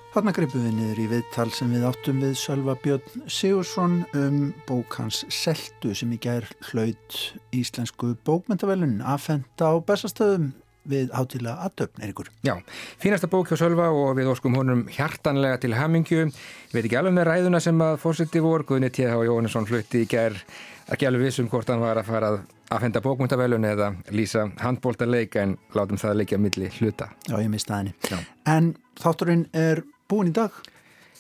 [0.09, 4.97] Þarna gripum við niður í viðtal sem við áttum við Sölva Björn Sigursson um bók
[4.97, 7.19] hans Seltu sem í gær hlaut
[7.53, 10.55] íslensku bókmyndavelun aðfenda á bestastöðum
[10.89, 12.31] við hátilega aðtöfn, Eirikur.
[12.47, 12.55] Já,
[13.03, 16.23] fínasta bók hjá Sölva og við óskum honum hjartanlega til hamingju.
[16.31, 19.13] Ég veit ekki alveg með ræðuna sem að fórseti vor, Guðni T.H.
[19.29, 20.41] Jóhannesson flutti í gær
[20.89, 22.41] ekki alveg vissum hvort hann var að fara að
[22.73, 27.13] aðfenda bókmyndavelun eða lýsa handbólta leika en látum það leikja milli hluta.
[27.29, 27.93] Já, ég mista henni.
[28.09, 28.19] Já.
[28.49, 30.55] En þátturinn er búin í dag.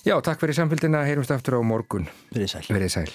[0.07, 2.07] Já, takk fyrir samfélgina, heyrumst aftur á morgun.
[2.33, 2.65] Verið sæl.
[2.73, 3.11] Verið sæl.